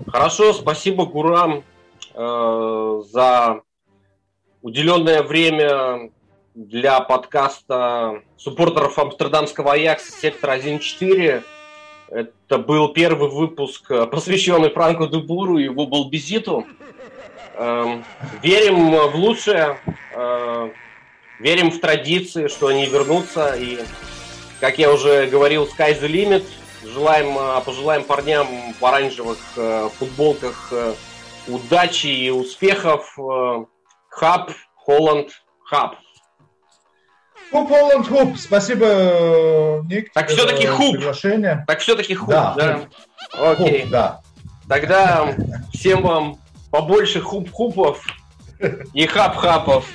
[0.07, 1.63] Хорошо, спасибо, Гурам,
[2.13, 3.61] э, за
[4.63, 6.09] уделенное время
[6.55, 11.43] для подкаста суппортеров Амстердамского Аякса «Сектор 1.4».
[12.13, 16.67] Это был первый выпуск, э, посвященный Франку Дебуру и его Балбизиту.
[17.55, 18.05] Эм,
[18.43, 19.79] Верим в лучшее,
[20.13, 20.69] э,
[21.39, 23.55] верим в традиции, что они вернутся.
[23.55, 23.79] И,
[24.59, 26.45] как я уже говорил, sky the limit.
[26.83, 28.47] Желаем, э, пожелаем парням
[28.79, 29.39] в оранжевых
[29.97, 30.71] футболках
[31.47, 33.17] удачи и успехов.
[34.09, 35.31] Хаб, Холланд,
[35.65, 35.95] хаб.
[37.53, 38.35] Хуп, Холланд, хуп.
[38.39, 40.11] Спасибо, Ник.
[40.11, 40.95] Так за всё-таки хуп.
[40.95, 41.63] Приглашение.
[41.67, 42.79] Так все-таки хуп, Да, да?
[43.31, 43.85] Хуп, Окей.
[43.85, 44.21] да.
[44.67, 45.35] Тогда
[45.71, 46.39] всем вам
[46.71, 47.99] побольше хуп-хупов
[48.93, 49.85] и хап-хапов.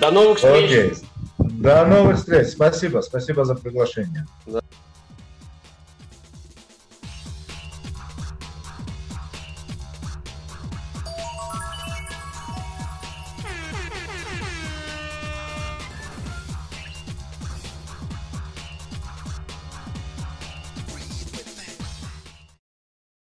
[0.00, 0.64] До новых встреч!
[0.64, 0.92] Окей.
[1.36, 2.48] До новых встреч.
[2.48, 3.02] Спасибо.
[3.02, 4.24] Спасибо за приглашение.
[4.46, 4.60] Да.